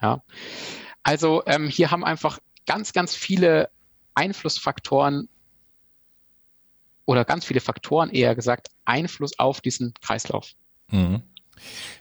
Ja. 0.00 0.22
Also 1.02 1.42
ähm, 1.46 1.68
hier 1.68 1.90
haben 1.90 2.04
einfach 2.04 2.38
ganz, 2.66 2.92
ganz 2.92 3.14
viele 3.14 3.70
Einflussfaktoren 4.14 5.28
oder 7.08 7.24
ganz 7.24 7.46
viele 7.46 7.60
Faktoren 7.60 8.10
eher 8.10 8.34
gesagt 8.34 8.68
Einfluss 8.84 9.38
auf 9.38 9.62
diesen 9.62 9.94
Kreislauf. 10.02 10.52
Mhm. 10.90 11.22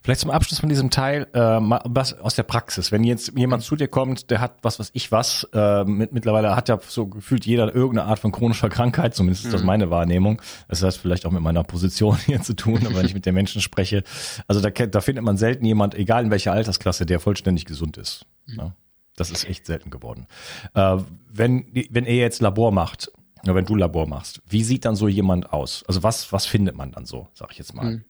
Vielleicht 0.04 0.20
zum 0.20 0.30
Abschluss 0.30 0.60
von 0.60 0.68
diesem 0.68 0.90
Teil, 0.90 1.28
äh, 1.34 1.40
was 1.40 2.14
aus 2.20 2.36
der 2.36 2.44
Praxis. 2.44 2.92
Wenn 2.92 3.06
jetzt 3.06 3.32
jemand 3.36 3.64
zu 3.64 3.78
dir 3.78 3.88
kommt, 3.88 4.30
der 4.30 4.42
hat 4.42 4.58
was, 4.64 4.80
was 4.80 4.92
ich 4.94 5.12
was, 5.12 5.48
äh, 5.54 5.86
mit, 5.86 6.12
mittlerweile 6.12 6.56
hat 6.58 6.68
ja 6.68 6.78
so 6.86 7.08
gefühlt 7.08 7.46
jeder 7.46 7.74
irgendeine 7.74 8.10
Art 8.10 8.20
von 8.20 8.34
chronischer 8.34 8.68
Krankheit, 8.70 9.16
zumindest 9.16 9.46
ist 9.46 9.54
das 9.54 9.62
mhm. 9.62 9.68
meine 9.68 9.90
Wahrnehmung. 9.90 10.42
Das 10.68 10.84
hat 10.84 10.94
vielleicht 10.96 11.26
auch 11.26 11.32
mit 11.32 11.42
meiner 11.42 11.64
Position 11.64 12.18
hier 12.26 12.42
zu 12.42 12.54
tun, 12.54 12.86
aber 12.86 12.98
wenn 12.98 13.06
ich 13.06 13.14
mit 13.14 13.26
den 13.26 13.34
Menschen 13.34 13.62
spreche. 13.62 14.04
Also 14.48 14.60
da, 14.60 14.70
da 14.70 15.02
findet 15.02 15.24
man 15.24 15.38
selten 15.38 15.64
jemand, 15.64 15.96
egal 15.96 16.26
in 16.26 16.32
welcher 16.32 16.52
Altersklasse, 16.52 17.06
der 17.06 17.22
vollständig 17.22 17.64
gesund 17.64 17.96
ist. 17.96 18.26
Mhm. 18.46 18.56
Ja, 18.58 18.72
das 19.16 19.32
ist 19.32 19.48
echt 19.48 19.66
selten 19.66 19.90
geworden. 19.90 20.28
Äh, 20.74 20.98
wenn, 21.32 21.66
wenn 21.90 22.06
er 22.06 22.16
jetzt 22.16 22.42
Labor 22.42 22.74
macht, 22.74 23.10
oder 23.50 23.56
wenn 23.56 23.66
du 23.66 23.76
Labor 23.76 24.08
machst, 24.08 24.42
wie 24.48 24.64
sieht 24.64 24.86
dann 24.86 24.96
so 24.96 25.08
jemand 25.08 25.54
aus? 25.54 25.84
Also 25.88 26.04
was, 26.04 26.32
was 26.32 26.46
findet 26.46 26.76
man 26.76 26.92
dann 26.92 27.06
so, 27.06 27.28
sag 27.34 27.52
ich 27.52 27.58
jetzt 27.58 27.74
mal? 27.74 27.86
Mhm. 27.86 28.06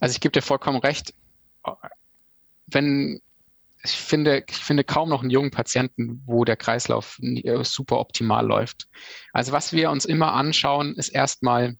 Also 0.00 0.12
ich 0.12 0.20
gebe 0.20 0.32
dir 0.32 0.42
vollkommen 0.42 0.78
recht. 0.78 1.14
Wenn 2.66 3.20
ich 3.84 3.92
finde, 3.92 4.44
ich 4.48 4.56
finde 4.56 4.84
kaum 4.84 5.08
noch 5.08 5.20
einen 5.20 5.30
jungen 5.30 5.50
Patienten, 5.50 6.22
wo 6.26 6.44
der 6.44 6.56
Kreislauf 6.56 7.18
äh, 7.22 7.62
super 7.62 8.00
optimal 8.00 8.44
läuft. 8.44 8.88
Also 9.32 9.52
was 9.52 9.72
wir 9.72 9.90
uns 9.90 10.04
immer 10.04 10.32
anschauen, 10.32 10.94
ist 10.94 11.08
erstmal 11.08 11.76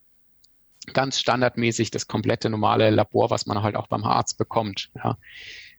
ganz 0.93 1.19
standardmäßig 1.19 1.91
das 1.91 2.07
komplette 2.07 2.49
normale 2.49 2.91
Labor, 2.91 3.31
was 3.31 3.47
man 3.47 3.63
halt 3.63 3.75
auch 3.77 3.89
beim 3.89 4.05
Arzt 4.05 4.39
bekommt. 4.39 4.91
Ja. 4.95 5.19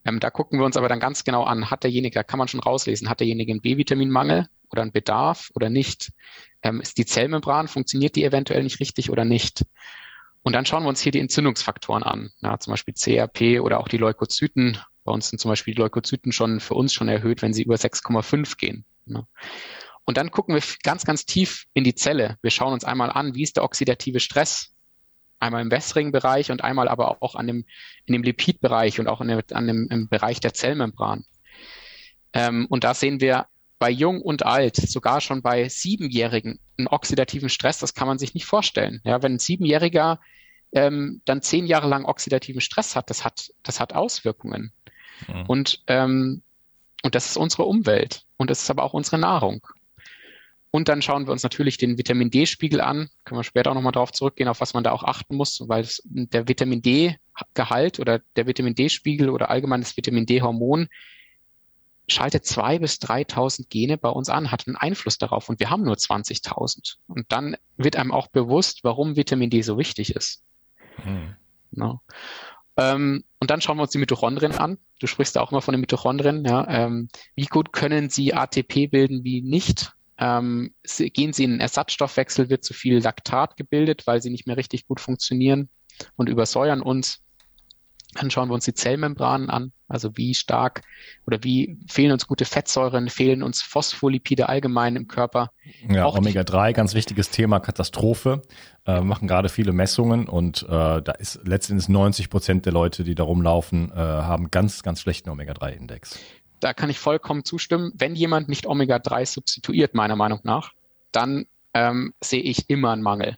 Ähm, 0.05 0.19
da 0.19 0.29
gucken 0.29 0.59
wir 0.59 0.65
uns 0.65 0.77
aber 0.77 0.89
dann 0.89 0.99
ganz 0.99 1.23
genau 1.23 1.43
an, 1.43 1.69
hat 1.69 1.83
derjenige, 1.83 2.15
da 2.15 2.23
kann 2.23 2.37
man 2.39 2.47
schon 2.47 2.59
rauslesen, 2.59 3.09
hat 3.09 3.19
derjenige 3.19 3.51
einen 3.51 3.61
B-Vitaminmangel 3.61 4.47
oder 4.69 4.81
einen 4.81 4.91
Bedarf 4.91 5.51
oder 5.55 5.69
nicht? 5.69 6.11
Ähm, 6.61 6.81
ist 6.81 6.97
die 6.97 7.05
Zellmembran, 7.05 7.67
funktioniert 7.67 8.15
die 8.15 8.23
eventuell 8.23 8.63
nicht 8.63 8.79
richtig 8.79 9.09
oder 9.09 9.25
nicht? 9.25 9.65
Und 10.43 10.53
dann 10.53 10.65
schauen 10.65 10.83
wir 10.83 10.89
uns 10.89 11.01
hier 11.01 11.11
die 11.11 11.19
Entzündungsfaktoren 11.19 12.03
an, 12.03 12.31
ja, 12.41 12.57
zum 12.59 12.71
Beispiel 12.71 12.93
CRP 12.93 13.59
oder 13.59 13.79
auch 13.79 13.89
die 13.89 13.97
Leukozyten. 13.97 14.77
Bei 15.03 15.11
uns 15.11 15.29
sind 15.29 15.39
zum 15.39 15.49
Beispiel 15.49 15.73
die 15.73 15.81
Leukozyten 15.81 16.31
schon 16.31 16.59
für 16.59 16.73
uns 16.73 16.93
schon 16.93 17.09
erhöht, 17.09 17.41
wenn 17.41 17.53
sie 17.53 17.63
über 17.63 17.75
6,5 17.75 18.57
gehen. 18.57 18.85
Ne? 19.05 19.27
Und 20.05 20.15
dann 20.15 20.31
gucken 20.31 20.55
wir 20.55 20.63
ganz, 20.83 21.03
ganz 21.03 21.25
tief 21.25 21.65
in 21.73 21.83
die 21.83 21.95
Zelle. 21.95 22.37
Wir 22.41 22.51
schauen 22.51 22.71
uns 22.71 22.85
einmal 22.85 23.11
an, 23.11 23.35
wie 23.35 23.43
ist 23.43 23.57
der 23.57 23.63
oxidative 23.63 24.21
Stress? 24.21 24.73
Einmal 25.39 25.61
im 25.61 25.71
wässrigen 25.71 26.11
Bereich 26.11 26.51
und 26.51 26.63
einmal 26.63 26.87
aber 26.87 27.21
auch 27.21 27.35
an 27.35 27.47
dem, 27.47 27.65
in 28.05 28.13
dem 28.13 28.23
Lipidbereich 28.23 28.99
und 28.99 29.07
auch 29.07 29.21
in 29.21 29.27
dem, 29.27 29.41
an 29.51 29.67
dem, 29.67 29.87
im 29.89 30.09
Bereich 30.09 30.39
der 30.39 30.53
Zellmembran. 30.53 31.25
Ähm, 32.33 32.65
und 32.69 32.83
da 32.83 32.93
sehen 32.93 33.21
wir 33.21 33.47
bei 33.79 33.89
Jung 33.89 34.21
und 34.21 34.45
Alt, 34.45 34.75
sogar 34.75 35.21
schon 35.21 35.41
bei 35.41 35.69
Siebenjährigen, 35.69 36.59
einen 36.77 36.87
oxidativen 36.87 37.49
Stress, 37.49 37.79
das 37.79 37.93
kann 37.93 38.07
man 38.07 38.17
sich 38.17 38.33
nicht 38.33 38.45
vorstellen. 38.45 39.01
Ja, 39.03 39.21
wenn 39.21 39.33
ein 39.33 39.39
Siebenjähriger 39.39 40.19
ähm, 40.71 41.21
dann 41.25 41.41
zehn 41.41 41.65
Jahre 41.65 41.87
lang 41.87 42.05
oxidativen 42.05 42.61
Stress 42.61 42.95
hat, 42.95 43.09
das 43.09 43.23
hat, 43.23 43.51
das 43.63 43.79
hat 43.79 43.93
Auswirkungen. 43.93 44.71
Mhm. 45.27 45.45
Und, 45.47 45.83
ähm, 45.87 46.41
und 47.03 47.15
das 47.15 47.27
ist 47.27 47.37
unsere 47.37 47.65
Umwelt 47.65 48.25
und 48.37 48.49
das 48.49 48.63
ist 48.63 48.69
aber 48.69 48.83
auch 48.83 48.93
unsere 48.93 49.17
Nahrung. 49.17 49.65
Und 50.71 50.89
dann 50.89 51.01
schauen 51.01 51.25
wir 51.25 51.31
uns 51.31 51.43
natürlich 51.43 51.77
den 51.77 51.97
Vitamin 51.97 52.29
D-Spiegel 52.29 52.81
an. 52.81 53.09
Können 53.23 53.39
wir 53.39 53.43
später 53.43 53.71
auch 53.71 53.75
nochmal 53.75 53.93
drauf 53.93 54.11
zurückgehen, 54.11 54.49
auf 54.49 54.59
was 54.59 54.73
man 54.73 54.83
da 54.83 54.91
auch 54.91 55.03
achten 55.03 55.35
muss, 55.35 55.63
weil 55.67 55.81
es, 55.81 56.01
der 56.05 56.47
Vitamin 56.47 56.81
D-Gehalt 56.81 57.99
oder 57.99 58.19
der 58.35 58.47
Vitamin 58.47 58.75
D-Spiegel 58.75 59.29
oder 59.29 59.49
allgemein 59.49 59.81
das 59.81 59.95
Vitamin 59.95 60.25
D-Hormon 60.25 60.89
schaltet 62.07 62.45
zwei 62.45 62.79
bis 62.79 62.95
3.000 62.95 63.67
Gene 63.69 63.97
bei 63.97 64.09
uns 64.09 64.29
an, 64.29 64.51
hat 64.51 64.67
einen 64.67 64.77
Einfluss 64.77 65.17
darauf 65.17 65.49
und 65.49 65.59
wir 65.59 65.69
haben 65.69 65.83
nur 65.83 65.95
20.000. 65.95 66.95
Und 67.07 67.31
dann 67.31 67.57
wird 67.75 67.97
einem 67.97 68.11
auch 68.11 68.27
bewusst, 68.27 68.83
warum 68.83 69.15
Vitamin 69.15 69.49
D 69.49 69.61
so 69.61 69.77
wichtig 69.77 70.15
ist. 70.15 70.43
Hm. 71.03 71.35
No. 71.71 72.01
Ähm, 72.77 73.23
und 73.39 73.51
dann 73.51 73.59
schauen 73.59 73.77
wir 73.77 73.83
uns 73.83 73.91
die 73.91 73.97
Mitochondrien 73.97 74.53
an. 74.53 74.77
Du 74.99 75.07
sprichst 75.07 75.35
da 75.35 75.41
auch 75.41 75.51
immer 75.51 75.61
von 75.61 75.73
den 75.73 75.81
Mitochondrien. 75.81 76.45
Ja, 76.45 76.65
ähm, 76.69 77.09
wie 77.35 77.45
gut 77.45 77.73
können 77.73 78.09
sie 78.09 78.33
ATP 78.33 78.87
bilden, 78.87 79.23
wie 79.23 79.41
nicht? 79.41 79.96
Ähm, 80.19 80.73
gehen 80.97 81.33
sie 81.33 81.43
in 81.43 81.51
einen 81.51 81.59
Ersatzstoffwechsel, 81.59 82.49
wird 82.49 82.63
zu 82.63 82.73
viel 82.73 82.99
Laktat 82.99 83.55
gebildet, 83.55 84.07
weil 84.07 84.21
sie 84.21 84.29
nicht 84.29 84.47
mehr 84.47 84.57
richtig 84.57 84.87
gut 84.87 84.99
funktionieren 84.99 85.69
und 86.15 86.29
übersäuern 86.29 86.81
uns. 86.81 87.21
Dann 88.13 88.31
schauen 88.31 88.49
wir 88.49 88.55
uns 88.55 88.65
die 88.65 88.73
Zellmembranen 88.73 89.49
an, 89.49 89.73
also 89.87 90.15
wie 90.17 90.33
stark 90.33 90.81
oder 91.27 91.43
wie 91.43 91.77
fehlen 91.87 92.13
uns 92.13 92.25
gute 92.25 92.45
Fettsäuren, 92.45 93.09
fehlen 93.09 93.43
uns 93.43 93.61
Phospholipide 93.61 94.49
allgemein 94.49 94.95
im 94.95 95.07
Körper. 95.07 95.51
Ja, 95.87 96.07
Omega-3, 96.07 96.73
ganz 96.73 96.95
wichtiges 96.95 97.29
Thema, 97.29 97.59
Katastrophe. 97.59 98.41
Äh, 98.85 99.01
machen 99.01 99.27
gerade 99.27 99.49
viele 99.49 99.73
Messungen 99.73 100.27
und 100.27 100.63
äh, 100.63 100.67
da 100.67 101.11
ist 101.19 101.41
letztendlich 101.45 101.89
90 101.89 102.29
Prozent 102.29 102.65
der 102.65 102.73
Leute, 102.73 103.03
die 103.03 103.13
da 103.13 103.23
rumlaufen, 103.23 103.91
äh, 103.91 103.95
haben 103.95 104.49
ganz, 104.49 104.81
ganz 104.81 105.01
schlechten 105.01 105.29
Omega-3-Index 105.29 106.17
da 106.59 106.73
kann 106.73 106.89
ich 106.89 106.99
vollkommen 106.99 107.43
zustimmen. 107.43 107.91
Wenn 107.95 108.15
jemand 108.15 108.49
nicht 108.49 108.65
Omega-3 108.65 109.25
substituiert, 109.25 109.93
meiner 109.93 110.15
Meinung 110.15 110.39
nach, 110.43 110.73
dann 111.11 111.45
ähm, 111.73 112.13
sehe 112.23 112.41
ich 112.41 112.69
immer 112.69 112.91
einen 112.91 113.03
Mangel. 113.03 113.37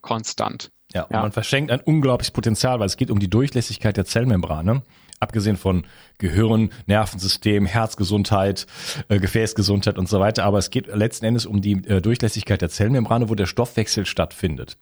Konstant. 0.00 0.70
Ja, 0.92 1.04
und 1.04 1.12
ja. 1.12 1.22
man 1.22 1.32
verschenkt 1.32 1.70
ein 1.70 1.80
unglaubliches 1.80 2.30
Potenzial, 2.30 2.80
weil 2.80 2.86
es 2.86 2.96
geht 2.96 3.10
um 3.10 3.20
die 3.20 3.30
Durchlässigkeit 3.30 3.96
der 3.96 4.04
Zellmembrane. 4.04 4.82
Abgesehen 5.20 5.56
von 5.56 5.86
Gehirn, 6.18 6.70
Nervensystem, 6.86 7.66
Herzgesundheit, 7.66 8.66
äh, 9.08 9.20
Gefäßgesundheit 9.20 9.98
und 9.98 10.08
so 10.08 10.18
weiter. 10.18 10.44
Aber 10.44 10.58
es 10.58 10.70
geht 10.70 10.86
letzten 10.86 11.26
Endes 11.26 11.44
um 11.44 11.60
die 11.60 11.72
äh, 11.86 12.00
Durchlässigkeit 12.00 12.62
der 12.62 12.70
Zellmembrane, 12.70 13.28
wo 13.28 13.34
der 13.34 13.46
Stoffwechsel 13.46 14.06
stattfindet. 14.06 14.78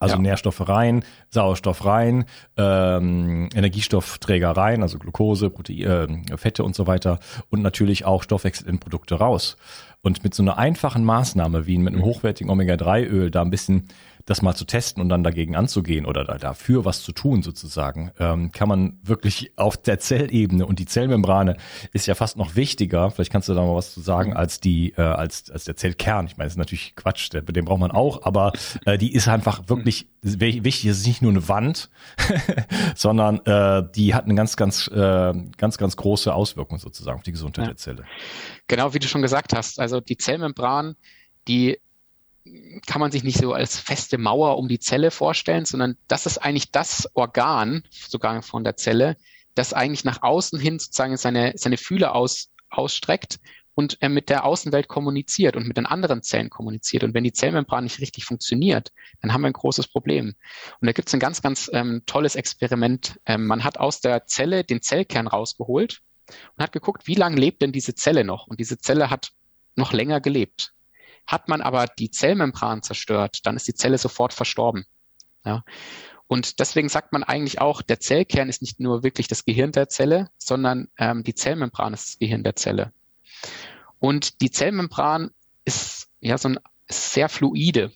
Also 0.00 0.16
ja. 0.16 0.22
Nährstoffe 0.22 0.66
rein, 0.66 1.04
Sauerstoff 1.28 1.84
rein, 1.84 2.24
ähm, 2.56 3.50
Energiestoffträger 3.54 4.50
rein, 4.50 4.82
also 4.82 4.98
Glucose, 4.98 5.50
Protein, 5.50 6.24
äh, 6.30 6.36
Fette 6.38 6.64
und 6.64 6.74
so 6.74 6.86
weiter 6.86 7.20
und 7.50 7.62
natürlich 7.62 8.06
auch 8.06 8.22
Stoffwechselprodukte 8.22 9.16
raus. 9.16 9.56
Und 10.02 10.24
mit 10.24 10.34
so 10.34 10.42
einer 10.42 10.56
einfachen 10.56 11.04
Maßnahme 11.04 11.66
wie 11.66 11.76
mit 11.76 11.92
einem 11.92 12.02
hochwertigen 12.02 12.50
Omega-3-Öl 12.50 13.30
da 13.30 13.42
ein 13.42 13.50
bisschen 13.50 13.88
das 14.30 14.42
mal 14.42 14.54
zu 14.54 14.64
testen 14.64 15.02
und 15.02 15.08
dann 15.08 15.24
dagegen 15.24 15.56
anzugehen 15.56 16.06
oder 16.06 16.24
da, 16.24 16.38
dafür 16.38 16.84
was 16.84 17.02
zu 17.02 17.10
tun 17.10 17.42
sozusagen, 17.42 18.12
ähm, 18.20 18.52
kann 18.52 18.68
man 18.68 19.00
wirklich 19.02 19.52
auf 19.56 19.76
der 19.76 19.98
Zellebene 19.98 20.64
und 20.64 20.78
die 20.78 20.86
Zellmembrane 20.86 21.56
ist 21.92 22.06
ja 22.06 22.14
fast 22.14 22.36
noch 22.36 22.54
wichtiger, 22.54 23.10
vielleicht 23.10 23.32
kannst 23.32 23.48
du 23.48 23.54
da 23.54 23.62
mal 23.62 23.74
was 23.74 23.92
zu 23.92 24.00
sagen, 24.00 24.32
als 24.32 24.60
die, 24.60 24.92
äh, 24.96 25.02
als, 25.02 25.50
als 25.50 25.64
der 25.64 25.74
Zellkern. 25.74 26.26
Ich 26.26 26.36
meine, 26.36 26.46
das 26.46 26.52
ist 26.52 26.58
natürlich 26.58 26.94
Quatsch, 26.94 27.32
der, 27.32 27.42
den 27.42 27.64
braucht 27.64 27.80
man 27.80 27.90
auch, 27.90 28.22
aber 28.22 28.52
äh, 28.86 28.98
die 28.98 29.12
ist 29.12 29.26
einfach 29.26 29.68
wirklich 29.68 30.06
wichtig. 30.22 30.86
Es 30.86 30.98
ist 30.98 31.08
nicht 31.08 31.22
nur 31.22 31.32
eine 31.32 31.48
Wand, 31.48 31.90
sondern 32.94 33.44
äh, 33.46 33.82
die 33.96 34.14
hat 34.14 34.26
eine 34.26 34.36
ganz, 34.36 34.56
ganz, 34.56 34.86
äh, 34.86 35.32
ganz, 35.56 35.76
ganz 35.76 35.96
große 35.96 36.32
Auswirkung 36.32 36.78
sozusagen 36.78 37.18
auf 37.18 37.24
die 37.24 37.32
Gesundheit 37.32 37.64
ja. 37.64 37.70
der 37.70 37.76
Zelle. 37.78 38.04
Genau, 38.68 38.94
wie 38.94 39.00
du 39.00 39.08
schon 39.08 39.22
gesagt 39.22 39.54
hast. 39.54 39.80
Also 39.80 40.00
die 40.00 40.16
Zellmembran, 40.16 40.94
die 41.48 41.80
kann 42.86 43.00
man 43.00 43.12
sich 43.12 43.24
nicht 43.24 43.38
so 43.38 43.52
als 43.52 43.78
feste 43.78 44.18
Mauer 44.18 44.58
um 44.58 44.68
die 44.68 44.78
Zelle 44.78 45.10
vorstellen, 45.10 45.64
sondern 45.64 45.96
das 46.08 46.26
ist 46.26 46.38
eigentlich 46.38 46.70
das 46.70 47.08
Organ, 47.14 47.84
sogar 47.90 48.42
von 48.42 48.64
der 48.64 48.76
Zelle, 48.76 49.16
das 49.54 49.72
eigentlich 49.72 50.04
nach 50.04 50.22
außen 50.22 50.58
hin 50.58 50.78
sozusagen 50.78 51.16
seine, 51.16 51.52
seine 51.56 51.76
Fühler 51.76 52.14
aus, 52.14 52.50
ausstreckt 52.68 53.40
und 53.74 54.00
äh, 54.02 54.08
mit 54.08 54.28
der 54.28 54.44
Außenwelt 54.44 54.88
kommuniziert 54.88 55.56
und 55.56 55.66
mit 55.66 55.76
den 55.76 55.86
anderen 55.86 56.22
Zellen 56.22 56.50
kommuniziert. 56.50 57.04
Und 57.04 57.14
wenn 57.14 57.24
die 57.24 57.32
Zellmembran 57.32 57.84
nicht 57.84 58.00
richtig 58.00 58.24
funktioniert, 58.24 58.92
dann 59.20 59.32
haben 59.32 59.42
wir 59.42 59.48
ein 59.48 59.54
großes 59.54 59.88
Problem. 59.88 60.34
Und 60.80 60.86
da 60.86 60.92
gibt 60.92 61.08
es 61.08 61.14
ein 61.14 61.20
ganz, 61.20 61.42
ganz 61.42 61.70
ähm, 61.72 62.02
tolles 62.06 62.34
Experiment. 62.34 63.18
Ähm, 63.26 63.46
man 63.46 63.64
hat 63.64 63.78
aus 63.78 64.00
der 64.00 64.26
Zelle 64.26 64.64
den 64.64 64.82
Zellkern 64.82 65.26
rausgeholt 65.26 66.00
und 66.56 66.62
hat 66.62 66.72
geguckt, 66.72 67.06
wie 67.06 67.14
lange 67.14 67.40
lebt 67.40 67.62
denn 67.62 67.72
diese 67.72 67.94
Zelle 67.94 68.24
noch? 68.24 68.46
Und 68.46 68.60
diese 68.60 68.78
Zelle 68.78 69.10
hat 69.10 69.30
noch 69.76 69.92
länger 69.92 70.20
gelebt. 70.20 70.74
Hat 71.30 71.48
man 71.48 71.62
aber 71.62 71.86
die 71.86 72.10
Zellmembran 72.10 72.82
zerstört, 72.82 73.46
dann 73.46 73.54
ist 73.54 73.68
die 73.68 73.74
Zelle 73.74 73.98
sofort 73.98 74.32
verstorben. 74.32 74.84
Ja. 75.44 75.62
Und 76.26 76.58
deswegen 76.58 76.88
sagt 76.88 77.12
man 77.12 77.22
eigentlich 77.22 77.60
auch, 77.60 77.82
der 77.82 78.00
Zellkern 78.00 78.48
ist 78.48 78.62
nicht 78.62 78.80
nur 78.80 79.04
wirklich 79.04 79.28
das 79.28 79.44
Gehirn 79.44 79.70
der 79.70 79.88
Zelle, 79.88 80.30
sondern 80.38 80.88
ähm, 80.98 81.22
die 81.22 81.36
Zellmembran 81.36 81.94
ist 81.94 82.08
das 82.08 82.18
Gehirn 82.18 82.42
der 82.42 82.56
Zelle. 82.56 82.92
Und 84.00 84.40
die 84.40 84.50
Zellmembran 84.50 85.30
ist 85.64 86.08
ja 86.20 86.36
so 86.36 86.48
ein 86.48 86.58
sehr 86.88 87.28
fluide 87.28 87.92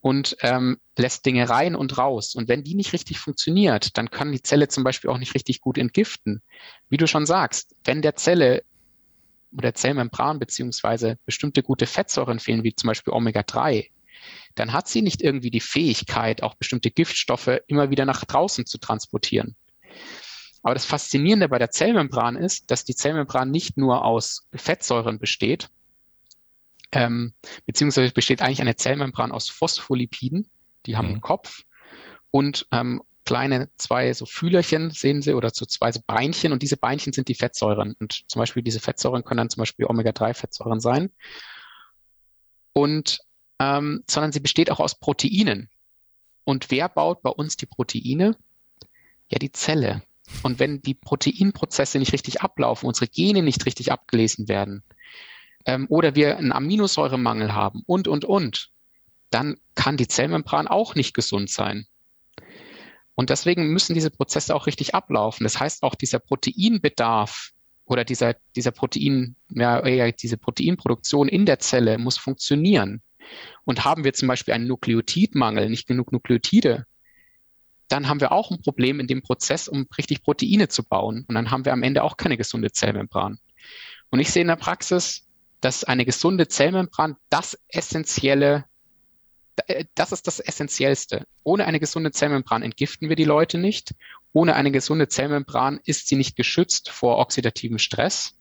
und 0.00 0.36
ähm, 0.40 0.78
lässt 0.96 1.26
Dinge 1.26 1.48
rein 1.48 1.76
und 1.76 1.96
raus. 1.96 2.34
Und 2.34 2.48
wenn 2.48 2.64
die 2.64 2.74
nicht 2.74 2.92
richtig 2.92 3.20
funktioniert, 3.20 3.96
dann 3.96 4.10
kann 4.10 4.32
die 4.32 4.42
Zelle 4.42 4.66
zum 4.66 4.82
Beispiel 4.82 5.10
auch 5.10 5.18
nicht 5.18 5.36
richtig 5.36 5.60
gut 5.60 5.78
entgiften. 5.78 6.42
Wie 6.88 6.96
du 6.96 7.06
schon 7.06 7.24
sagst, 7.24 7.76
wenn 7.84 8.02
der 8.02 8.16
Zelle 8.16 8.64
oder 9.56 9.74
Zellmembran 9.74 10.38
beziehungsweise 10.38 11.18
bestimmte 11.24 11.62
gute 11.62 11.86
Fettsäuren 11.86 12.38
fehlen, 12.38 12.64
wie 12.64 12.74
zum 12.74 12.88
Beispiel 12.88 13.12
Omega-3, 13.12 13.90
dann 14.54 14.72
hat 14.72 14.88
sie 14.88 15.02
nicht 15.02 15.22
irgendwie 15.22 15.50
die 15.50 15.60
Fähigkeit, 15.60 16.42
auch 16.42 16.54
bestimmte 16.54 16.90
Giftstoffe 16.90 17.60
immer 17.66 17.90
wieder 17.90 18.04
nach 18.04 18.24
draußen 18.24 18.66
zu 18.66 18.78
transportieren. 18.78 19.56
Aber 20.62 20.74
das 20.74 20.84
Faszinierende 20.84 21.48
bei 21.48 21.58
der 21.58 21.70
Zellmembran 21.70 22.36
ist, 22.36 22.70
dass 22.70 22.84
die 22.84 22.94
Zellmembran 22.94 23.50
nicht 23.50 23.76
nur 23.76 24.04
aus 24.04 24.48
Fettsäuren 24.52 25.18
besteht, 25.18 25.70
ähm, 26.90 27.34
beziehungsweise 27.66 28.12
besteht 28.12 28.42
eigentlich 28.42 28.60
eine 28.60 28.76
Zellmembran 28.76 29.30
aus 29.32 29.48
Phospholipiden, 29.48 30.50
die 30.86 30.96
haben 30.96 31.06
mhm. 31.06 31.12
einen 31.14 31.20
Kopf 31.20 31.62
und 32.30 32.66
ähm, 32.72 33.02
kleine 33.28 33.68
zwei 33.76 34.10
so 34.14 34.24
Fühlerchen, 34.24 34.90
sehen 34.90 35.20
Sie, 35.20 35.34
oder 35.34 35.50
so 35.52 35.66
zwei 35.66 35.92
so 35.92 36.00
Beinchen 36.06 36.50
und 36.50 36.62
diese 36.62 36.78
Beinchen 36.78 37.12
sind 37.12 37.28
die 37.28 37.34
Fettsäuren. 37.34 37.94
Und 38.00 38.24
zum 38.26 38.40
Beispiel 38.40 38.62
diese 38.62 38.80
Fettsäuren 38.80 39.22
können 39.22 39.36
dann 39.36 39.50
zum 39.50 39.60
Beispiel 39.60 39.84
Omega-3-Fettsäuren 39.84 40.80
sein. 40.80 41.10
Und 42.72 43.20
ähm, 43.58 44.02
sondern 44.08 44.32
sie 44.32 44.40
besteht 44.40 44.70
auch 44.70 44.80
aus 44.80 44.98
Proteinen. 44.98 45.68
Und 46.44 46.70
wer 46.70 46.88
baut 46.88 47.20
bei 47.20 47.28
uns 47.28 47.58
die 47.58 47.66
Proteine? 47.66 48.34
Ja, 49.30 49.38
die 49.38 49.52
Zelle. 49.52 50.02
Und 50.42 50.58
wenn 50.58 50.80
die 50.80 50.94
Proteinprozesse 50.94 51.98
nicht 51.98 52.14
richtig 52.14 52.40
ablaufen, 52.40 52.86
unsere 52.86 53.08
Gene 53.08 53.42
nicht 53.42 53.66
richtig 53.66 53.92
abgelesen 53.92 54.48
werden, 54.48 54.84
ähm, 55.66 55.84
oder 55.90 56.14
wir 56.14 56.38
einen 56.38 56.52
Aminosäuremangel 56.52 57.52
haben 57.52 57.82
und, 57.84 58.08
und, 58.08 58.24
und, 58.24 58.70
dann 59.28 59.58
kann 59.74 59.98
die 59.98 60.08
Zellmembran 60.08 60.66
auch 60.66 60.94
nicht 60.94 61.12
gesund 61.12 61.50
sein. 61.50 61.86
Und 63.18 63.30
deswegen 63.30 63.72
müssen 63.72 63.94
diese 63.94 64.12
Prozesse 64.12 64.54
auch 64.54 64.68
richtig 64.68 64.94
ablaufen. 64.94 65.42
Das 65.42 65.58
heißt, 65.58 65.82
auch 65.82 65.96
dieser 65.96 66.20
Proteinbedarf 66.20 67.50
oder 67.84 68.04
dieser, 68.04 68.36
dieser 68.54 68.70
Protein, 68.70 69.34
ja, 69.50 69.80
eher 69.80 70.12
diese 70.12 70.36
Proteinproduktion 70.36 71.26
in 71.26 71.44
der 71.44 71.58
Zelle 71.58 71.98
muss 71.98 72.16
funktionieren. 72.16 73.02
Und 73.64 73.84
haben 73.84 74.04
wir 74.04 74.12
zum 74.12 74.28
Beispiel 74.28 74.54
einen 74.54 74.68
Nukleotidmangel, 74.68 75.68
nicht 75.68 75.88
genug 75.88 76.12
Nukleotide, 76.12 76.86
dann 77.88 78.08
haben 78.08 78.20
wir 78.20 78.30
auch 78.30 78.52
ein 78.52 78.62
Problem 78.62 79.00
in 79.00 79.08
dem 79.08 79.20
Prozess, 79.20 79.66
um 79.66 79.88
richtig 79.98 80.22
Proteine 80.22 80.68
zu 80.68 80.84
bauen. 80.84 81.24
Und 81.26 81.34
dann 81.34 81.50
haben 81.50 81.64
wir 81.64 81.72
am 81.72 81.82
Ende 81.82 82.04
auch 82.04 82.18
keine 82.18 82.36
gesunde 82.36 82.70
Zellmembran. 82.70 83.40
Und 84.10 84.20
ich 84.20 84.30
sehe 84.30 84.42
in 84.42 84.48
der 84.48 84.54
Praxis, 84.54 85.26
dass 85.60 85.82
eine 85.82 86.04
gesunde 86.04 86.46
Zellmembran 86.46 87.16
das 87.30 87.58
essentielle, 87.66 88.66
das 89.94 90.12
ist 90.12 90.26
das 90.26 90.40
Essentiellste. 90.40 91.26
Ohne 91.44 91.66
eine 91.66 91.80
gesunde 91.80 92.10
Zellmembran 92.10 92.62
entgiften 92.62 93.08
wir 93.08 93.16
die 93.16 93.24
Leute 93.24 93.58
nicht. 93.58 93.94
Ohne 94.32 94.54
eine 94.54 94.70
gesunde 94.70 95.08
Zellmembran 95.08 95.80
ist 95.84 96.08
sie 96.08 96.16
nicht 96.16 96.36
geschützt 96.36 96.90
vor 96.90 97.18
oxidativem 97.18 97.78
Stress. 97.78 98.38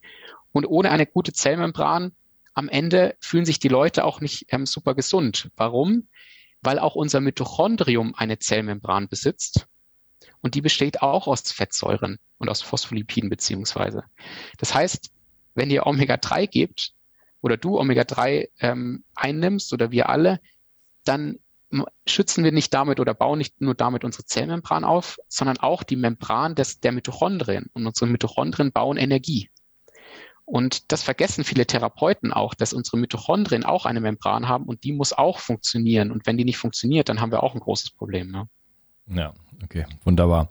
Und 0.51 0.65
ohne 0.65 0.91
eine 0.91 1.05
gute 1.05 1.33
Zellmembran 1.33 2.13
am 2.53 2.69
Ende 2.69 3.15
fühlen 3.19 3.45
sich 3.45 3.59
die 3.59 3.67
Leute 3.67 4.03
auch 4.03 4.21
nicht 4.21 4.47
ähm, 4.49 4.65
super 4.65 4.95
gesund. 4.95 5.51
Warum? 5.55 6.07
Weil 6.61 6.79
auch 6.79 6.95
unser 6.95 7.19
Mitochondrium 7.19 8.15
eine 8.15 8.39
Zellmembran 8.39 9.07
besitzt. 9.07 9.67
Und 10.41 10.55
die 10.55 10.61
besteht 10.61 11.01
auch 11.01 11.27
aus 11.27 11.51
Fettsäuren 11.51 12.19
und 12.37 12.49
aus 12.49 12.61
Phospholipiden 12.61 13.29
beziehungsweise. 13.29 14.03
Das 14.57 14.73
heißt, 14.73 15.11
wenn 15.55 15.69
ihr 15.69 15.85
Omega-3 15.85 16.47
gebt 16.47 16.93
oder 17.41 17.57
du 17.57 17.79
Omega-3 17.79 18.49
ähm, 18.59 19.03
einnimmst 19.15 19.73
oder 19.73 19.91
wir 19.91 20.09
alle, 20.09 20.39
dann 21.07 21.39
schützen 22.05 22.43
wir 22.43 22.51
nicht 22.51 22.73
damit 22.73 22.99
oder 22.99 23.13
bauen 23.13 23.37
nicht 23.37 23.59
nur 23.61 23.75
damit 23.75 24.03
unsere 24.03 24.25
Zellmembran 24.25 24.83
auf, 24.83 25.17
sondern 25.27 25.57
auch 25.57 25.83
die 25.83 25.97
Membran 25.97 26.55
des, 26.55 26.79
der 26.79 26.91
Mitochondrien. 26.91 27.69
Und 27.73 27.85
unsere 27.85 28.09
Mitochondrien 28.09 28.71
bauen 28.71 28.97
Energie. 28.97 29.49
Und 30.45 30.93
das 30.93 31.03
vergessen 31.03 31.43
viele 31.43 31.65
Therapeuten 31.65 32.31
auch, 32.31 32.53
dass 32.53 32.71
unsere 32.71 32.97
Mitochondrien 32.97 33.65
auch 33.65 33.85
eine 33.85 33.99
Membran 33.99 34.47
haben 34.47 34.63
und 34.63 34.85
die 34.85 34.93
muss 34.93 35.11
auch 35.11 35.39
funktionieren. 35.39 36.09
Und 36.09 36.25
wenn 36.25 36.37
die 36.37 36.45
nicht 36.45 36.57
funktioniert, 36.57 37.09
dann 37.09 37.19
haben 37.19 37.31
wir 37.31 37.43
auch 37.43 37.53
ein 37.53 37.59
großes 37.59 37.91
Problem. 37.91 38.31
Ne? 38.31 38.47
Ja, 39.09 39.33
okay, 39.63 39.85
wunderbar. 40.03 40.49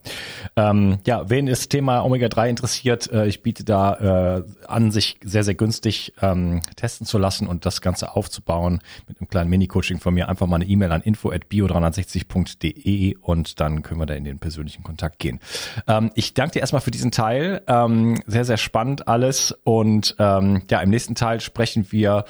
Ähm, 0.57 0.99
ja, 1.07 1.29
wen 1.29 1.45
das 1.47 1.69
Thema 1.69 2.03
Omega-3 2.05 2.49
interessiert, 2.49 3.13
äh, 3.13 3.27
ich 3.27 3.43
biete 3.43 3.65
da 3.65 4.39
äh, 4.39 4.43
an, 4.67 4.91
sich 4.91 5.19
sehr, 5.23 5.45
sehr 5.45 5.55
günstig 5.55 6.15
ähm, 6.23 6.63
testen 6.77 7.07
zu 7.07 7.19
lassen 7.19 7.47
und 7.47 7.67
das 7.67 7.83
Ganze 7.83 8.17
aufzubauen 8.17 8.81
mit 9.07 9.21
einem 9.21 9.29
kleinen 9.29 9.51
Mini-Coaching 9.51 10.01
von 10.01 10.15
mir. 10.15 10.31
Einfach 10.31 10.47
mal 10.47 10.57
eine 10.57 10.65
E-Mail 10.65 10.93
an 10.93 11.03
info.bio360.de 11.03 13.19
und 13.19 13.61
dann 13.61 13.83
können 13.83 14.01
wir 14.01 14.07
da 14.07 14.15
in 14.15 14.25
den 14.25 14.39
persönlichen 14.39 14.83
Kontakt 14.83 15.19
gehen. 15.19 15.41
Ähm, 15.87 16.11
ich 16.15 16.33
danke 16.33 16.55
dir 16.55 16.61
erstmal 16.61 16.81
für 16.81 16.91
diesen 16.91 17.11
Teil. 17.11 17.61
Ähm, 17.67 18.23
sehr, 18.27 18.47
sehr 18.47 18.57
spannend 18.57 19.07
alles. 19.07 19.53
Und 19.65 20.17
ähm, 20.19 20.63
ja, 20.71 20.81
im 20.81 20.89
nächsten 20.91 21.15
Teil 21.15 21.41
sprechen 21.41 21.93
wir 21.93 22.25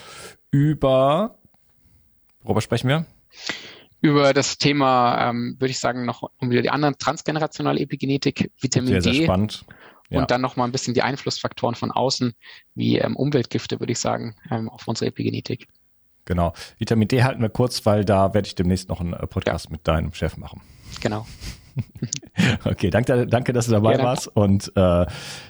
über, 0.51 1.37
worüber 2.43 2.61
sprechen 2.61 2.89
wir? 2.89 3.07
Über 4.01 4.35
das 4.35 4.59
Thema, 4.59 5.31
ähm, 5.31 5.57
würde 5.59 5.71
ich 5.71 5.79
sagen, 5.79 6.05
noch 6.05 6.31
um 6.39 6.51
wieder 6.51 6.63
die 6.63 6.71
anderen 6.71 6.99
transgenerationale 6.99 7.81
Epigenetik, 7.81 8.51
Vitamin 8.61 9.01
sehr, 9.01 9.01
D. 9.01 9.13
Sehr 9.13 9.25
spannend. 9.25 9.65
Ja. 10.09 10.21
Und 10.21 10.31
dann 10.31 10.41
noch 10.41 10.57
mal 10.57 10.65
ein 10.65 10.73
bisschen 10.73 10.95
die 10.95 11.03
Einflussfaktoren 11.03 11.75
von 11.75 11.91
außen, 11.91 12.35
wie 12.75 12.99
ähm, 12.99 13.17
Umweltgifte, 13.17 13.81
würde 13.81 13.93
ich 13.93 13.99
sagen, 13.99 14.37
ähm, 14.51 14.69
auf 14.69 14.87
unsere 14.87 15.09
Epigenetik. 15.09 15.67
Genau. 16.27 16.53
Vitamin 16.79 17.09
D 17.09 17.25
halten 17.25 17.41
wir 17.41 17.49
kurz, 17.49 17.87
weil 17.87 18.05
da 18.05 18.35
werde 18.35 18.47
ich 18.47 18.55
demnächst 18.55 18.89
noch 18.89 19.01
einen 19.01 19.15
äh, 19.15 19.27
Podcast 19.27 19.67
ja. 19.67 19.73
mit 19.73 19.89
deinem 19.89 20.13
Chef 20.13 20.37
machen. 20.37 20.61
Genau. 21.01 21.27
okay, 22.65 22.91
danke, 22.91 23.27
danke, 23.27 23.53
dass 23.53 23.67
du 23.67 23.73
dabei 23.73 23.95
ja, 23.95 24.05
warst 24.05 24.29
und 24.29 24.73
äh, 24.77 25.07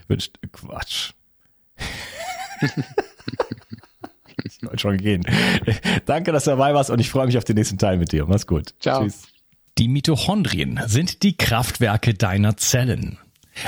wünscht 0.08 0.38
Quatsch. 0.52 1.12
Soll 4.48 4.78
schon 4.78 4.96
gehen. 4.98 5.24
Danke, 6.06 6.32
dass 6.32 6.44
du 6.44 6.50
dabei 6.50 6.74
warst 6.74 6.90
und 6.90 7.00
ich 7.00 7.10
freue 7.10 7.26
mich 7.26 7.38
auf 7.38 7.44
den 7.44 7.56
nächsten 7.56 7.78
Teil 7.78 7.98
mit 7.98 8.12
dir. 8.12 8.26
Mach's 8.26 8.46
gut. 8.46 8.74
Ciao. 8.80 9.02
Tschüss. 9.02 9.22
Die 9.78 9.88
Mitochondrien 9.88 10.80
sind 10.86 11.22
die 11.22 11.36
Kraftwerke 11.36 12.14
deiner 12.14 12.56
Zellen. 12.56 13.18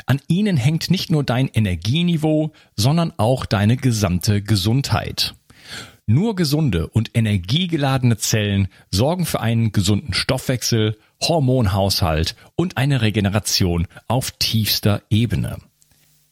An 0.07 0.20
ihnen 0.29 0.57
hängt 0.57 0.91
nicht 0.91 1.11
nur 1.11 1.24
dein 1.24 1.49
Energieniveau, 1.49 2.53
sondern 2.76 3.12
auch 3.16 3.47
deine 3.47 3.76
gesamte 3.76 4.43
Gesundheit. 4.43 5.35
Nur 6.07 6.35
gesunde 6.35 6.89
und 6.89 7.11
energiegeladene 7.14 8.16
Zellen 8.16 8.68
sorgen 8.91 9.26
für 9.26 9.41
einen 9.41 9.72
gesunden 9.72 10.14
Stoffwechsel, 10.14 10.97
Hormonhaushalt 11.20 12.37
und 12.57 12.79
eine 12.79 13.03
Regeneration 13.03 13.87
auf 14.07 14.31
tiefster 14.31 15.03
Ebene. 15.11 15.59